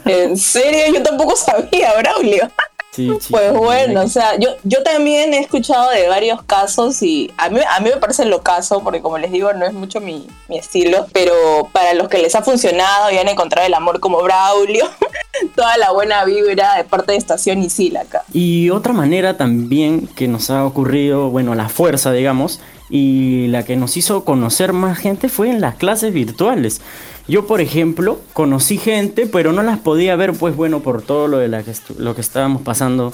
¿En 0.05 0.37
serio? 0.37 0.95
Yo 0.95 1.03
tampoco 1.03 1.37
sabía, 1.37 1.93
Braulio. 1.99 2.51
Sí, 2.95 3.11
pues 3.29 3.53
bueno, 3.53 4.03
o 4.03 4.09
sea, 4.09 4.39
yo, 4.39 4.51
yo 4.63 4.85
también 4.85 5.35
he 5.35 5.39
escuchado 5.39 5.91
de 5.91 6.07
varios 6.07 6.43
casos 6.45 7.03
y 7.03 7.33
a 7.37 7.49
mí, 7.51 7.59
a 7.69 7.81
mí 7.81 7.91
me 7.91 7.97
parece 7.97 8.25
lo 8.25 8.43
caso, 8.43 8.83
porque 8.85 9.01
como 9.01 9.19
les 9.19 9.33
digo, 9.33 9.53
no 9.53 9.67
es 9.67 9.73
mucho 9.73 10.01
mi, 10.01 10.29
mi 10.49 10.59
estilo, 10.59 11.09
pero 11.13 11.35
para 11.73 11.95
los 11.95 12.09
que 12.09 12.19
les 12.19 12.37
ha 12.37 12.43
funcionado 12.43 13.11
y 13.11 13.19
han 13.19 13.27
encontrado 13.27 13.67
el 13.67 13.75
amor 13.75 13.99
como 13.99 14.23
Braulio, 14.23 14.89
toda 15.57 15.77
la 15.77 15.91
buena 15.91 16.25
vibra 16.25 16.77
de 16.77 16.85
parte 16.85 17.13
de 17.13 17.19
Estación 17.19 17.63
Isil 17.65 17.97
acá. 17.97 18.23
Y 18.33 18.71
otra 18.71 18.93
manera 18.93 19.37
también 19.37 20.07
que 20.07 20.29
nos 20.29 20.51
ha 20.51 20.65
ocurrido, 20.65 21.31
bueno, 21.31 21.57
la 21.57 21.69
fuerza, 21.69 22.13
digamos, 22.13 22.61
y 22.95 23.49
la 23.49 23.65
que 23.65 23.75
nos 23.75 23.97
hizo 23.97 24.25
conocer 24.25 24.73
más 24.73 24.99
gente 24.99 25.29
fue 25.29 25.51
en 25.51 25.61
las 25.61 25.75
clases 25.75 26.15
virtuales. 26.15 26.81
Yo, 27.27 27.45
por 27.45 27.61
ejemplo, 27.61 28.21
conocí 28.33 28.79
gente, 28.79 29.27
pero 29.27 29.53
no 29.53 29.65
las 29.65 29.81
podía 29.81 30.15
ver, 30.15 30.33
pues 30.33 30.55
bueno, 30.55 30.79
por 30.79 31.03
todo 31.03 31.27
lo, 31.27 31.39
de 31.39 31.51
que 31.65 31.73
lo 31.99 32.15
que 32.15 32.21
estábamos 32.21 32.63
pasando 32.63 33.13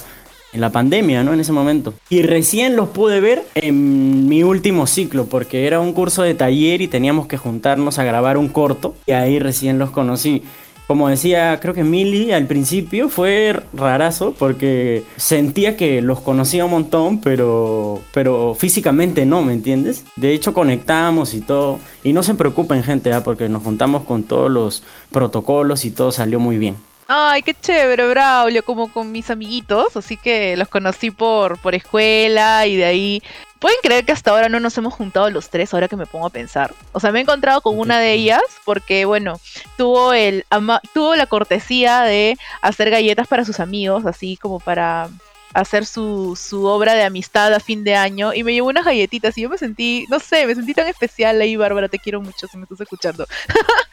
en 0.53 0.61
la 0.61 0.69
pandemia, 0.71 1.23
¿no? 1.23 1.33
En 1.33 1.39
ese 1.39 1.51
momento. 1.51 1.95
Y 2.09 2.21
recién 2.21 2.75
los 2.75 2.89
pude 2.89 3.21
ver 3.21 3.43
en 3.55 4.27
mi 4.29 4.43
último 4.43 4.85
ciclo, 4.85 5.25
porque 5.25 5.65
era 5.65 5.79
un 5.79 5.93
curso 5.93 6.21
de 6.21 6.35
taller 6.35 6.83
y 6.83 6.87
teníamos 6.87 7.25
que 7.25 7.37
juntarnos 7.37 7.97
a 7.97 8.03
grabar 8.03 8.37
un 8.37 8.49
corto, 8.49 8.93
y 9.07 9.13
ahí 9.13 9.39
recién 9.39 9.79
los 9.79 9.89
conocí 9.89 10.43
como 10.91 11.07
decía, 11.07 11.57
creo 11.61 11.73
que 11.73 11.85
Milly 11.85 12.33
al 12.33 12.47
principio 12.47 13.07
fue 13.07 13.63
rarazo 13.71 14.35
porque 14.37 15.05
sentía 15.15 15.77
que 15.77 16.01
los 16.01 16.19
conocía 16.19 16.65
un 16.65 16.71
montón, 16.71 17.21
pero, 17.21 18.01
pero 18.13 18.55
físicamente 18.55 19.25
no, 19.25 19.41
¿me 19.41 19.53
entiendes? 19.53 20.03
De 20.17 20.33
hecho 20.33 20.53
conectamos 20.53 21.33
y 21.33 21.39
todo. 21.39 21.79
Y 22.03 22.11
no 22.11 22.23
se 22.23 22.35
preocupen 22.35 22.83
gente, 22.83 23.09
¿eh? 23.09 23.21
porque 23.23 23.47
nos 23.47 23.63
juntamos 23.63 24.03
con 24.03 24.23
todos 24.23 24.51
los 24.51 24.83
protocolos 25.13 25.85
y 25.85 25.91
todo 25.91 26.11
salió 26.11 26.41
muy 26.41 26.57
bien. 26.57 26.75
Ay, 27.13 27.41
qué 27.43 27.53
chévere, 27.53 28.07
Braulio, 28.07 28.63
como 28.63 28.89
con 28.89 29.11
mis 29.11 29.29
amiguitos, 29.29 29.97
así 29.97 30.15
que 30.15 30.55
los 30.55 30.69
conocí 30.69 31.11
por, 31.11 31.59
por 31.59 31.75
escuela 31.75 32.65
y 32.67 32.77
de 32.77 32.85
ahí 32.85 33.23
¿Pueden 33.59 33.77
creer 33.83 34.05
que 34.05 34.13
hasta 34.13 34.31
ahora 34.31 34.47
no 34.47 34.61
nos 34.61 34.77
hemos 34.77 34.93
juntado 34.93 35.29
los 35.29 35.49
tres 35.49 35.73
ahora 35.73 35.89
que 35.89 35.97
me 35.97 36.07
pongo 36.07 36.25
a 36.25 36.31
pensar? 36.31 36.73
O 36.93 36.99
sea, 37.01 37.11
me 37.11 37.19
he 37.19 37.21
encontrado 37.21 37.59
con 37.61 37.77
una 37.77 37.99
de 37.99 38.13
ellas 38.13 38.41
porque, 38.63 39.03
bueno, 39.05 39.39
tuvo, 39.77 40.13
el, 40.13 40.45
tuvo 40.93 41.15
la 41.15 41.27
cortesía 41.27 42.01
de 42.01 42.37
hacer 42.61 42.89
galletas 42.89 43.27
para 43.27 43.45
sus 43.45 43.59
amigos, 43.59 44.05
así 44.05 44.37
como 44.37 44.59
para 44.59 45.09
hacer 45.53 45.85
su, 45.85 46.35
su, 46.35 46.65
obra 46.65 46.93
de 46.95 47.03
amistad 47.03 47.53
a 47.53 47.59
fin 47.59 47.83
de 47.83 47.93
año 47.93 48.33
y 48.33 48.43
me 48.43 48.53
llevó 48.53 48.69
unas 48.69 48.85
galletitas 48.85 49.37
y 49.37 49.41
yo 49.41 49.49
me 49.49 49.57
sentí, 49.57 50.07
no 50.09 50.19
sé, 50.19 50.47
me 50.47 50.55
sentí 50.55 50.73
tan 50.73 50.87
especial 50.87 51.39
ahí, 51.41 51.55
Bárbara, 51.55 51.87
te 51.89 51.99
quiero 51.99 52.21
mucho 52.21 52.47
si 52.47 52.57
me 52.57 52.63
estás 52.63 52.81
escuchando. 52.81 53.27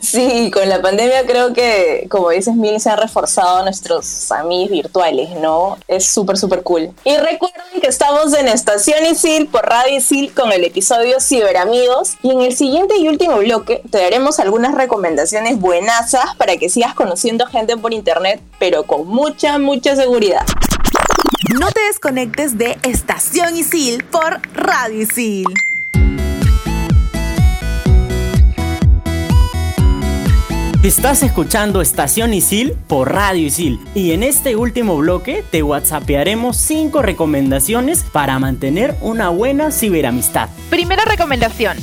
sí, 0.00 0.50
con 0.52 0.68
la 0.68 0.80
pandemia 0.80 1.24
creo 1.26 1.52
que, 1.52 2.06
como 2.10 2.30
dices, 2.30 2.54
Mil, 2.54 2.80
se 2.80 2.90
han 2.90 2.98
reforzado 2.98 3.62
nuestros 3.62 4.30
amigos 4.32 4.70
virtuales, 4.70 5.30
¿no? 5.40 5.76
Es 5.88 6.06
súper, 6.06 6.36
súper 6.36 6.62
cool. 6.62 6.92
Y 7.04 7.16
recuerden 7.16 7.80
que 7.80 7.88
estamos 7.88 8.32
en 8.34 8.48
Estación 8.48 9.04
Isil 9.06 9.48
por 9.48 9.66
Radio 9.66 9.96
Isil 9.96 10.32
con 10.34 10.52
el 10.52 10.64
episodio 10.64 11.20
Ciberamigos 11.20 12.14
y 12.22 12.30
en 12.30 12.40
el 12.40 12.56
siguiente 12.56 12.96
y 12.98 13.08
último 13.08 13.38
bloque 13.38 13.82
te 13.90 13.98
daremos 13.98 14.38
algunas 14.38 14.74
recomendaciones 14.74 15.58
buenazas 15.58 16.34
para 16.36 16.56
que 16.56 16.68
sigas 16.68 16.94
conociendo 16.94 17.46
gente 17.46 17.76
por 17.76 17.92
internet, 17.92 18.40
pero 18.58 18.84
con 18.84 19.06
mucha, 19.06 19.58
mucha 19.58 19.96
seguridad. 19.96 20.44
No 21.58 21.70
te 21.70 21.80
desconectes 21.82 22.56
de 22.56 22.78
Estación 22.82 23.56
Isil 23.56 24.04
por 24.04 24.40
Radio 24.54 25.02
Isil. 25.02 25.46
Estás 30.84 31.22
escuchando 31.22 31.80
Estación 31.80 32.34
Isil 32.34 32.74
por 32.86 33.10
Radio 33.10 33.46
Isil 33.46 33.80
y 33.94 34.12
en 34.12 34.22
este 34.22 34.54
último 34.54 34.98
bloque 34.98 35.42
te 35.50 35.62
whatsappearemos 35.62 36.58
5 36.58 37.00
recomendaciones 37.00 38.02
para 38.02 38.38
mantener 38.38 38.94
una 39.00 39.30
buena 39.30 39.70
ciberamistad. 39.70 40.50
Primera 40.68 41.06
recomendación, 41.06 41.78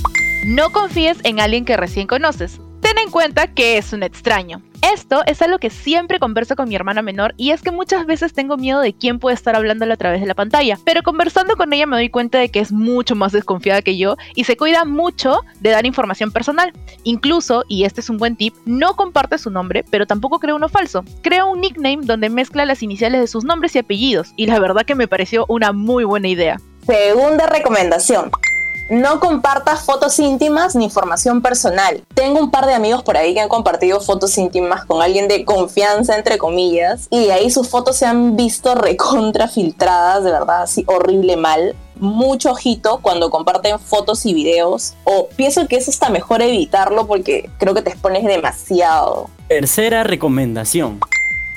no 0.45 0.69
confíes 0.69 1.17
en 1.23 1.39
alguien 1.39 1.65
que 1.65 1.77
recién 1.77 2.05
conoces. 2.05 2.61
Ten 2.81 2.99
en 2.99 3.09
cuenta 3.09 3.47
que 3.47 3.79
es 3.79 3.91
un 3.91 4.03
extraño. 4.03 4.61
Esto 4.81 5.21
es 5.27 5.41
algo 5.43 5.59
que 5.59 5.69
siempre 5.69 6.19
converso 6.19 6.55
con 6.55 6.67
mi 6.67 6.75
hermana 6.75 7.03
menor 7.03 7.35
y 7.37 7.51
es 7.51 7.61
que 7.61 7.69
muchas 7.69 8.05
veces 8.07 8.33
tengo 8.33 8.57
miedo 8.57 8.81
de 8.81 8.93
quién 8.93 9.19
puede 9.19 9.35
estar 9.35 9.55
hablándole 9.55 9.93
a 9.93 9.97
través 9.97 10.21
de 10.21 10.27
la 10.27 10.33
pantalla, 10.33 10.77
pero 10.83 11.03
conversando 11.03 11.55
con 11.55 11.71
ella 11.71 11.85
me 11.85 11.97
doy 11.97 12.09
cuenta 12.09 12.39
de 12.39 12.49
que 12.49 12.59
es 12.59 12.71
mucho 12.71 13.15
más 13.15 13.31
desconfiada 13.31 13.83
que 13.83 13.97
yo 13.97 14.17
y 14.35 14.43
se 14.45 14.57
cuida 14.57 14.83
mucho 14.83 15.41
de 15.59 15.69
dar 15.69 15.85
información 15.85 16.31
personal. 16.31 16.73
Incluso, 17.03 17.63
y 17.67 17.83
este 17.83 18.01
es 18.01 18.09
un 18.09 18.17
buen 18.17 18.35
tip, 18.35 18.55
no 18.65 18.95
comparte 18.95 19.37
su 19.37 19.51
nombre, 19.51 19.85
pero 19.91 20.07
tampoco 20.07 20.39
crea 20.39 20.55
uno 20.55 20.67
falso. 20.67 21.05
Crea 21.21 21.45
un 21.45 21.61
nickname 21.61 21.99
donde 22.01 22.29
mezcla 22.29 22.65
las 22.65 22.81
iniciales 22.81 23.21
de 23.21 23.27
sus 23.27 23.43
nombres 23.43 23.75
y 23.75 23.79
apellidos 23.79 24.33
y 24.35 24.47
la 24.47 24.59
verdad 24.59 24.85
que 24.85 24.95
me 24.95 25.07
pareció 25.07 25.45
una 25.47 25.73
muy 25.73 26.05
buena 26.05 26.27
idea. 26.27 26.59
Segunda 26.87 27.45
recomendación. 27.45 28.31
No 28.91 29.21
compartas 29.21 29.85
fotos 29.85 30.19
íntimas 30.19 30.75
ni 30.75 30.83
información 30.83 31.41
personal. 31.41 32.03
Tengo 32.13 32.41
un 32.41 32.51
par 32.51 32.65
de 32.65 32.73
amigos 32.73 33.03
por 33.03 33.15
ahí 33.15 33.33
que 33.33 33.39
han 33.39 33.47
compartido 33.47 34.01
fotos 34.01 34.37
íntimas 34.37 34.83
con 34.83 35.01
alguien 35.01 35.29
de 35.29 35.45
confianza, 35.45 36.17
entre 36.17 36.37
comillas, 36.37 37.07
y 37.09 37.29
ahí 37.29 37.49
sus 37.49 37.69
fotos 37.69 37.95
se 37.95 38.05
han 38.05 38.35
visto 38.35 38.75
recontra 38.75 39.47
filtradas, 39.47 40.25
de 40.25 40.31
verdad, 40.31 40.63
así 40.63 40.83
horrible 40.87 41.37
mal 41.37 41.73
mucho 41.95 42.51
ojito 42.51 42.99
cuando 43.01 43.29
comparten 43.29 43.79
fotos 43.79 44.25
y 44.25 44.33
videos, 44.33 44.95
o 45.05 45.29
pienso 45.37 45.65
que 45.69 45.77
es 45.77 45.87
hasta 45.87 46.09
mejor 46.09 46.41
evitarlo 46.41 47.07
porque 47.07 47.49
creo 47.59 47.73
que 47.73 47.83
te 47.83 47.91
expones 47.91 48.25
demasiado. 48.25 49.29
Tercera 49.47 50.03
recomendación. 50.03 50.99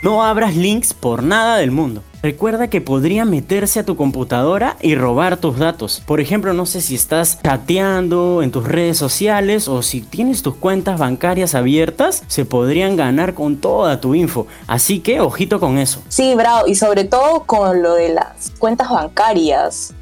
No 0.03 0.23
abras 0.23 0.55
links 0.55 0.95
por 0.95 1.25
nada 1.25 1.57
del 1.57 1.73
mundo. 1.73 2.05
Recuerda 2.25 2.71
que 2.71 2.81
podría 2.81 3.27
meterse 3.27 3.81
a 3.81 3.85
tu 3.85 3.97
computadora 3.97 4.79
y 4.81 4.95
robar 4.95 5.37
tus 5.37 5.59
datos. 5.59 6.03
Por 6.07 6.23
ejemplo, 6.23 6.55
no 6.55 6.65
sé 6.65 6.81
si 6.81 6.95
estás 6.95 7.39
chateando 7.43 8.41
en 8.43 8.51
tus 8.51 8.67
redes 8.67 8.97
sociales 8.97 9.69
o 9.69 9.83
si 9.83 10.01
tienes 10.01 10.41
tus 10.41 10.55
cuentas 10.55 10.99
bancarias 10.99 11.55
abiertas, 11.55 12.23
se 12.27 12.47
podrían 12.47 12.97
ganar 12.97 13.35
con 13.35 13.59
toda 13.59 14.01
tu 14.01 14.15
info. 14.15 14.47
Así 14.67 15.01
que 15.01 15.21
ojito 15.21 15.61
con 15.61 15.77
eso. 15.77 16.01
Sí, 16.09 16.35
bravo, 16.35 16.67
y 16.67 16.77
sobre 16.77 17.05
todo 17.05 17.45
con 17.45 17.83
lo 17.83 17.93
de 17.93 18.15
las 18.15 18.53
cuentas 18.59 18.89
bancarias 18.89 19.93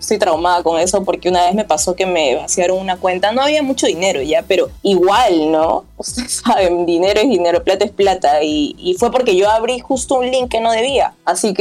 estoy 0.00 0.18
traumada 0.18 0.62
con 0.62 0.80
eso 0.80 1.04
porque 1.04 1.28
una 1.28 1.44
vez 1.44 1.54
me 1.54 1.64
pasó 1.64 1.94
que 1.94 2.06
me 2.06 2.34
vaciaron 2.34 2.78
una 2.78 2.96
cuenta. 2.96 3.30
No 3.30 3.42
había 3.42 3.62
mucho 3.62 3.86
dinero 3.86 4.20
ya, 4.22 4.42
pero 4.42 4.70
igual, 4.82 5.52
¿no? 5.52 5.84
Ustedes 5.96 6.42
saben, 6.44 6.86
dinero 6.86 7.20
es 7.20 7.28
dinero, 7.28 7.62
plata 7.62 7.84
es 7.84 7.92
plata. 7.92 8.42
Y, 8.42 8.74
y 8.78 8.94
fue 8.94 9.12
porque 9.12 9.36
yo 9.36 9.48
abrí 9.50 9.78
justo 9.78 10.16
un 10.16 10.30
link 10.30 10.50
que 10.50 10.60
no 10.60 10.72
debía. 10.72 11.14
Así 11.24 11.54
que 11.54 11.59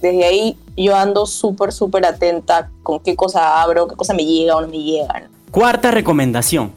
desde 0.00 0.24
ahí 0.24 0.56
yo 0.76 0.96
ando 0.96 1.26
súper, 1.26 1.72
súper 1.72 2.06
atenta 2.06 2.70
con 2.82 3.00
qué 3.00 3.16
cosa 3.16 3.62
abro, 3.62 3.88
qué 3.88 3.96
cosa 3.96 4.14
me 4.14 4.24
llega 4.24 4.56
o 4.56 4.60
no 4.60 4.68
me 4.68 4.78
llega. 4.78 5.28
Cuarta 5.50 5.90
recomendación. 5.90 6.72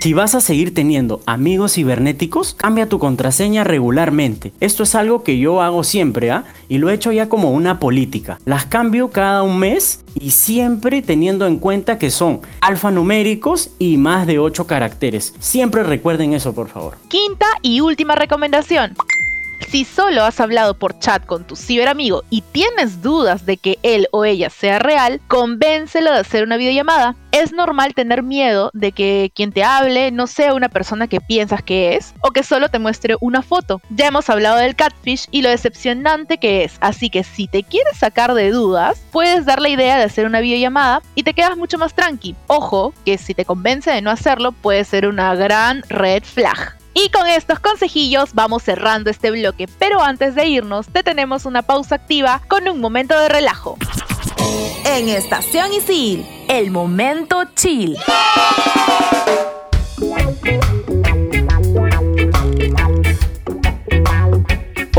Si 0.00 0.12
vas 0.12 0.36
a 0.36 0.40
seguir 0.40 0.74
teniendo 0.74 1.20
amigos 1.26 1.72
cibernéticos, 1.74 2.54
cambia 2.54 2.88
tu 2.88 3.00
contraseña 3.00 3.64
regularmente. 3.64 4.52
Esto 4.60 4.84
es 4.84 4.94
algo 4.94 5.24
que 5.24 5.38
yo 5.38 5.60
hago 5.60 5.82
siempre, 5.82 6.30
¿ah? 6.30 6.44
Y 6.68 6.78
lo 6.78 6.88
he 6.88 6.94
hecho 6.94 7.10
ya 7.10 7.28
como 7.28 7.50
una 7.50 7.80
política. 7.80 8.38
Las 8.44 8.64
cambio 8.64 9.10
cada 9.10 9.42
un 9.42 9.58
mes 9.58 10.04
y 10.14 10.30
siempre 10.30 11.02
teniendo 11.02 11.48
en 11.48 11.58
cuenta 11.58 11.98
que 11.98 12.12
son 12.12 12.42
alfanuméricos 12.60 13.70
y 13.80 13.96
más 13.96 14.28
de 14.28 14.38
8 14.38 14.68
caracteres. 14.68 15.34
Siempre 15.40 15.82
recuerden 15.82 16.32
eso, 16.32 16.54
por 16.54 16.68
favor. 16.68 16.96
Quinta 17.08 17.46
y 17.62 17.80
última 17.80 18.14
recomendación. 18.14 18.94
Si 19.66 19.84
solo 19.84 20.24
has 20.24 20.40
hablado 20.40 20.74
por 20.74 20.98
chat 20.98 21.26
con 21.26 21.44
tu 21.44 21.56
ciberamigo 21.56 22.24
y 22.30 22.42
tienes 22.42 23.02
dudas 23.02 23.44
de 23.44 23.56
que 23.56 23.78
él 23.82 24.08
o 24.12 24.24
ella 24.24 24.50
sea 24.50 24.78
real, 24.78 25.20
convéncelo 25.28 26.12
de 26.12 26.20
hacer 26.20 26.44
una 26.44 26.56
videollamada. 26.56 27.16
Es 27.32 27.52
normal 27.52 27.92
tener 27.92 28.22
miedo 28.22 28.70
de 28.72 28.92
que 28.92 29.30
quien 29.34 29.52
te 29.52 29.64
hable 29.64 30.10
no 30.10 30.26
sea 30.26 30.54
una 30.54 30.70
persona 30.70 31.06
que 31.06 31.20
piensas 31.20 31.62
que 31.62 31.96
es 31.96 32.14
o 32.22 32.30
que 32.30 32.42
solo 32.42 32.70
te 32.70 32.78
muestre 32.78 33.16
una 33.20 33.42
foto. 33.42 33.82
Ya 33.90 34.06
hemos 34.06 34.30
hablado 34.30 34.56
del 34.56 34.76
catfish 34.76 35.26
y 35.30 35.42
lo 35.42 35.50
decepcionante 35.50 36.38
que 36.38 36.64
es, 36.64 36.78
así 36.80 37.10
que 37.10 37.24
si 37.24 37.46
te 37.46 37.62
quieres 37.62 37.98
sacar 37.98 38.32
de 38.32 38.50
dudas, 38.50 39.02
puedes 39.12 39.44
dar 39.44 39.60
la 39.60 39.68
idea 39.68 39.98
de 39.98 40.04
hacer 40.04 40.24
una 40.24 40.40
videollamada 40.40 41.02
y 41.14 41.24
te 41.24 41.34
quedas 41.34 41.56
mucho 41.56 41.76
más 41.76 41.94
tranqui. 41.94 42.34
Ojo, 42.46 42.94
que 43.04 43.18
si 43.18 43.34
te 43.34 43.44
convence 43.44 43.90
de 43.90 44.00
no 44.00 44.10
hacerlo 44.10 44.52
puede 44.52 44.84
ser 44.84 45.06
una 45.06 45.34
gran 45.34 45.82
red 45.88 46.22
flag. 46.22 46.77
Y 47.00 47.10
con 47.10 47.28
estos 47.28 47.60
consejillos 47.60 48.30
vamos 48.34 48.64
cerrando 48.64 49.08
este 49.08 49.30
bloque, 49.30 49.68
pero 49.78 50.02
antes 50.02 50.34
de 50.34 50.46
irnos 50.46 50.88
te 50.88 51.04
tenemos 51.04 51.44
una 51.44 51.62
pausa 51.62 51.94
activa 51.94 52.42
con 52.48 52.66
un 52.68 52.80
momento 52.80 53.16
de 53.16 53.28
relajo. 53.28 53.76
En 54.84 55.08
Estación 55.08 55.72
Isil, 55.72 56.26
el 56.48 56.72
momento 56.72 57.44
chill. 57.54 57.96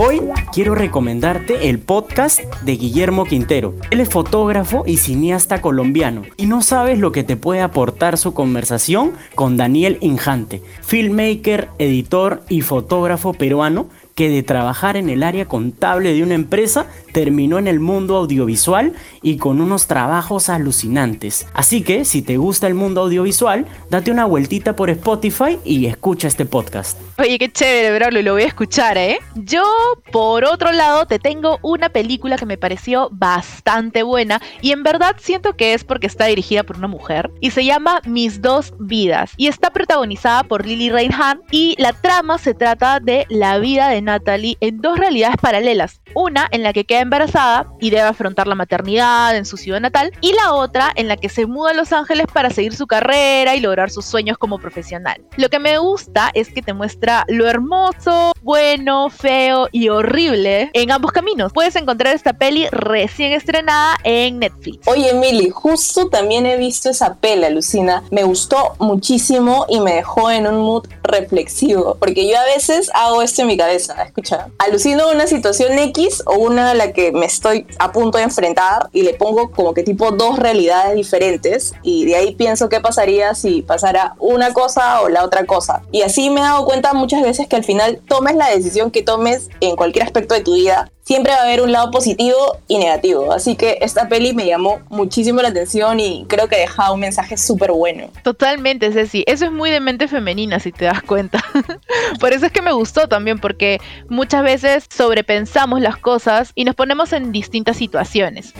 Hoy 0.01 0.21
quiero 0.53 0.75
recomendarte 0.75 1.67
el 1.67 1.77
podcast 1.77 2.39
de 2.63 2.77
Guillermo 2.77 3.25
Quintero. 3.25 3.75
Él 3.91 3.99
es 3.99 4.07
fotógrafo 4.07 4.85
y 4.87 4.95
cineasta 4.95 5.61
colombiano 5.61 6.21
y 6.37 6.45
no 6.45 6.61
sabes 6.61 6.99
lo 6.99 7.11
que 7.11 7.25
te 7.25 7.35
puede 7.35 7.59
aportar 7.59 8.17
su 8.17 8.33
conversación 8.33 9.11
con 9.35 9.57
Daniel 9.57 9.97
Injante, 9.99 10.61
filmmaker, 10.83 11.67
editor 11.79 12.43
y 12.47 12.61
fotógrafo 12.61 13.33
peruano 13.33 13.89
que 14.19 14.27
de 14.27 14.43
trabajar 14.43 14.97
en 14.97 15.09
el 15.09 15.23
área 15.23 15.45
contable 15.45 16.11
de 16.13 16.23
una 16.23 16.33
empresa 16.33 16.87
terminó 17.13 17.57
en 17.57 17.69
el 17.69 17.79
mundo 17.79 18.17
audiovisual 18.17 18.91
y 19.21 19.37
con 19.37 19.61
unos 19.61 19.87
trabajos 19.87 20.49
alucinantes. 20.49 21.47
Así 21.53 21.83
que 21.83 22.03
si 22.03 22.21
te 22.21 22.35
gusta 22.35 22.67
el 22.67 22.73
mundo 22.73 22.99
audiovisual, 22.99 23.65
date 23.89 24.11
una 24.11 24.25
vueltita 24.25 24.75
por 24.75 24.89
Spotify 24.89 25.57
y 25.63 25.85
escucha 25.85 26.27
este 26.27 26.45
podcast. 26.45 26.99
Oye, 27.17 27.39
qué 27.39 27.49
chévere, 27.49 28.19
y 28.19 28.23
lo 28.23 28.33
voy 28.33 28.43
a 28.43 28.47
escuchar, 28.47 28.97
¿eh? 28.97 29.19
Yo, 29.35 29.63
por 30.11 30.43
otro 30.43 30.73
lado, 30.73 31.05
te 31.05 31.17
tengo 31.17 31.57
una 31.61 31.87
película 31.87 32.35
que 32.35 32.45
me 32.45 32.57
pareció 32.57 33.07
bastante 33.13 34.03
buena 34.03 34.41
y 34.61 34.71
en 34.71 34.83
verdad 34.83 35.15
siento 35.17 35.55
que 35.55 35.73
es 35.73 35.85
porque 35.85 36.07
está 36.07 36.25
dirigida 36.25 36.63
por 36.63 36.77
una 36.77 36.89
mujer 36.89 37.31
y 37.39 37.51
se 37.51 37.63
llama 37.63 38.01
Mis 38.05 38.41
dos 38.41 38.73
vidas 38.79 39.31
y 39.37 39.47
está 39.47 39.69
protagonizada 39.69 40.43
por 40.43 40.65
Lily 40.65 40.89
Reinhardt 40.89 41.41
y 41.51 41.75
la 41.77 41.93
trama 41.93 42.37
se 42.37 42.53
trata 42.53 42.99
de 42.99 43.25
la 43.29 43.59
vida 43.59 43.87
de 43.87 44.01
Natalie 44.11 44.57
en 44.61 44.81
dos 44.81 44.97
realidades 44.97 45.37
paralelas. 45.41 46.01
Una 46.15 46.47
en 46.51 46.63
la 46.63 46.73
que 46.73 46.85
queda 46.85 47.01
embarazada 47.01 47.67
y 47.79 47.89
debe 47.89 48.03
afrontar 48.03 48.47
la 48.47 48.55
maternidad 48.55 49.35
en 49.35 49.45
su 49.45 49.57
ciudad 49.57 49.79
natal 49.79 50.11
y 50.21 50.33
la 50.33 50.53
otra 50.53 50.91
en 50.95 51.07
la 51.07 51.17
que 51.17 51.29
se 51.29 51.45
muda 51.45 51.71
a 51.71 51.73
Los 51.73 51.93
Ángeles 51.93 52.27
para 52.33 52.49
seguir 52.49 52.75
su 52.75 52.87
carrera 52.87 53.55
y 53.55 53.59
lograr 53.59 53.89
sus 53.89 54.05
sueños 54.05 54.37
como 54.37 54.59
profesional. 54.59 55.21
Lo 55.37 55.49
que 55.49 55.59
me 55.59 55.77
gusta 55.77 56.31
es 56.33 56.49
que 56.49 56.61
te 56.61 56.73
muestra 56.73 57.25
lo 57.27 57.47
hermoso, 57.47 58.33
bueno, 58.41 59.09
feo 59.09 59.67
y 59.71 59.89
horrible 59.89 60.69
en 60.73 60.91
ambos 60.91 61.11
caminos. 61.11 61.53
Puedes 61.53 61.75
encontrar 61.75 62.15
esta 62.15 62.33
peli 62.33 62.67
recién 62.71 63.31
estrenada 63.31 63.97
en 64.03 64.39
Netflix. 64.39 64.87
Oye, 64.87 65.11
Emily, 65.11 65.49
justo 65.49 66.09
también 66.09 66.45
he 66.45 66.57
visto 66.57 66.89
esa 66.89 67.15
peli, 67.15 67.53
Lucina. 67.53 68.03
Me 68.11 68.23
gustó 68.23 68.75
muchísimo 68.79 69.65
y 69.69 69.79
me 69.79 69.93
dejó 69.93 70.31
en 70.31 70.47
un 70.47 70.59
mood 70.61 70.87
reflexivo, 71.09 71.97
porque 71.99 72.27
yo 72.27 72.37
a 72.37 72.45
veces 72.45 72.89
hago 72.93 73.21
esto 73.21 73.41
en 73.41 73.47
mi 73.47 73.57
cabeza, 73.57 74.01
escucha, 74.03 74.49
alucino 74.57 75.09
una 75.09 75.27
situación 75.27 75.77
X 75.79 76.23
o 76.25 76.35
una 76.35 76.71
a 76.71 76.73
la 76.73 76.93
que 76.93 77.11
me 77.11 77.25
estoy 77.25 77.65
a 77.79 77.91
punto 77.91 78.17
de 78.17 78.25
enfrentar 78.25 78.89
y 78.93 79.03
le 79.03 79.13
pongo 79.13 79.51
como 79.51 79.73
que 79.73 79.83
tipo 79.83 80.11
dos 80.11 80.39
realidades 80.39 80.95
diferentes 80.95 81.73
y 81.83 82.05
de 82.05 82.15
ahí 82.15 82.35
pienso 82.35 82.69
qué 82.69 82.79
pasaría 82.79 83.35
si 83.35 83.61
pasara 83.61 84.15
una 84.19 84.53
cosa 84.53 85.01
o 85.01 85.09
la 85.09 85.23
otra 85.23 85.45
cosa. 85.45 85.81
Y 85.91 86.01
así 86.01 86.29
me 86.29 86.39
he 86.39 86.43
dado 86.43 86.65
cuenta 86.65 86.93
muchas 86.93 87.21
veces 87.21 87.47
que 87.47 87.55
al 87.55 87.63
final 87.63 88.01
tomes 88.07 88.35
la 88.35 88.49
decisión 88.49 88.91
que 88.91 89.01
tomes 89.01 89.49
en 89.61 89.75
cualquier 89.75 90.05
aspecto 90.05 90.33
de 90.33 90.41
tu 90.41 90.53
vida, 90.53 90.91
siempre 91.09 91.33
va 91.33 91.39
a 91.39 91.41
haber 91.41 91.61
un 91.61 91.71
lado 91.71 91.89
positivo 91.89 92.59
y 92.67 92.77
negativo. 92.77 93.33
Así 93.33 93.55
que 93.55 93.79
esta 93.81 94.07
peli 94.07 94.35
me 94.35 94.45
llamó 94.45 94.81
muchísimo 94.89 95.41
la 95.41 95.47
atención 95.47 95.99
y 95.99 96.27
creo 96.29 96.47
que 96.47 96.57
deja 96.57 96.91
un 96.91 96.99
mensaje 96.99 97.35
súper 97.35 97.71
bueno. 97.71 98.11
Totalmente, 98.21 98.91
Ceci. 98.91 99.23
Eso 99.25 99.45
es 99.45 99.51
muy 99.51 99.71
de 99.71 99.79
mente 99.79 100.07
femenina, 100.07 100.59
si 100.59 100.71
te 100.71 100.85
das 100.85 101.01
cuenta. 101.01 101.43
Por 102.19 102.33
eso 102.33 102.45
es 102.45 102.51
que 102.51 102.61
me 102.61 102.73
gustó 102.73 103.07
también, 103.07 103.39
porque 103.39 103.81
muchas 104.07 104.43
veces 104.43 104.85
sobrepensamos 104.87 105.81
las 105.81 105.97
cosas 105.97 106.51
y 106.53 106.63
nos 106.63 106.75
ponemos 106.75 107.11
en 107.11 107.31
distintas 107.31 107.77
situaciones. 107.77 108.53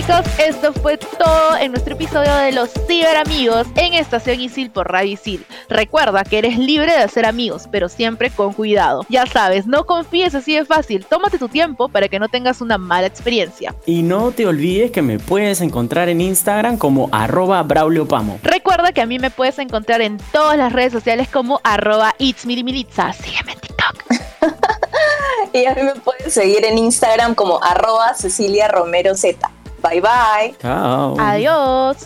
Chicos, 0.00 0.24
esto 0.38 0.72
fue 0.72 0.96
todo 0.96 1.56
en 1.60 1.72
nuestro 1.72 1.94
episodio 1.94 2.34
de 2.36 2.52
los 2.52 2.70
ciberamigos 2.86 3.66
en 3.76 3.92
Estación 3.92 4.40
Isil 4.40 4.70
por 4.70 4.90
Radio 4.90 5.12
Isil. 5.12 5.44
Recuerda 5.68 6.24
que 6.24 6.38
eres 6.38 6.58
libre 6.58 6.92
de 6.92 7.02
hacer 7.02 7.26
amigos, 7.26 7.68
pero 7.70 7.90
siempre 7.90 8.30
con 8.30 8.54
cuidado. 8.54 9.04
Ya 9.10 9.26
sabes, 9.26 9.66
no 9.66 9.84
confíes 9.84 10.34
así 10.34 10.54
de 10.54 10.64
fácil, 10.64 11.04
tómate 11.04 11.38
tu 11.38 11.48
tiempo 11.48 11.88
para 11.88 12.08
que 12.08 12.18
no 12.18 12.28
tengas 12.28 12.62
una 12.62 12.78
mala 12.78 13.08
experiencia. 13.08 13.74
Y 13.84 14.02
no 14.02 14.30
te 14.30 14.46
olvides 14.46 14.90
que 14.90 15.02
me 15.02 15.18
puedes 15.18 15.60
encontrar 15.60 16.08
en 16.08 16.22
Instagram 16.22 16.78
como 16.78 17.10
arroba 17.12 17.62
brauliopamo. 17.62 18.38
Recuerda 18.42 18.92
que 18.92 19.02
a 19.02 19.06
mí 19.06 19.18
me 19.18 19.30
puedes 19.30 19.58
encontrar 19.58 20.00
en 20.00 20.16
todas 20.32 20.56
las 20.56 20.72
redes 20.72 20.92
sociales 20.92 21.28
como 21.28 21.60
arroba 21.62 22.14
itsmirimilitza. 22.18 23.12
Sígueme 23.12 23.52
en 23.52 23.60
TikTok. 23.60 24.04
y 25.52 25.66
a 25.66 25.74
mí 25.74 25.82
me 25.82 25.94
pueden 25.96 26.30
seguir 26.30 26.64
en 26.64 26.78
Instagram 26.78 27.34
como 27.34 27.62
arroba 27.62 28.14
Cecilia 28.14 28.68
Romero 28.68 29.14
Z. 29.14 29.50
Bye 29.82 30.00
bye. 30.00 30.54
Chao. 30.60 31.16
Adiós. 31.18 31.96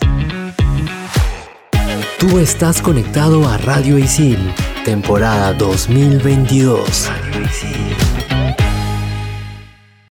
Tú 2.19 2.39
estás 2.39 2.81
conectado 2.81 3.47
a 3.47 3.57
Radio 3.57 3.97
Isil, 3.99 4.39
temporada 4.83 5.53
2022. 5.53 7.09
Radio 7.09 7.41
Isil. 7.43 8.14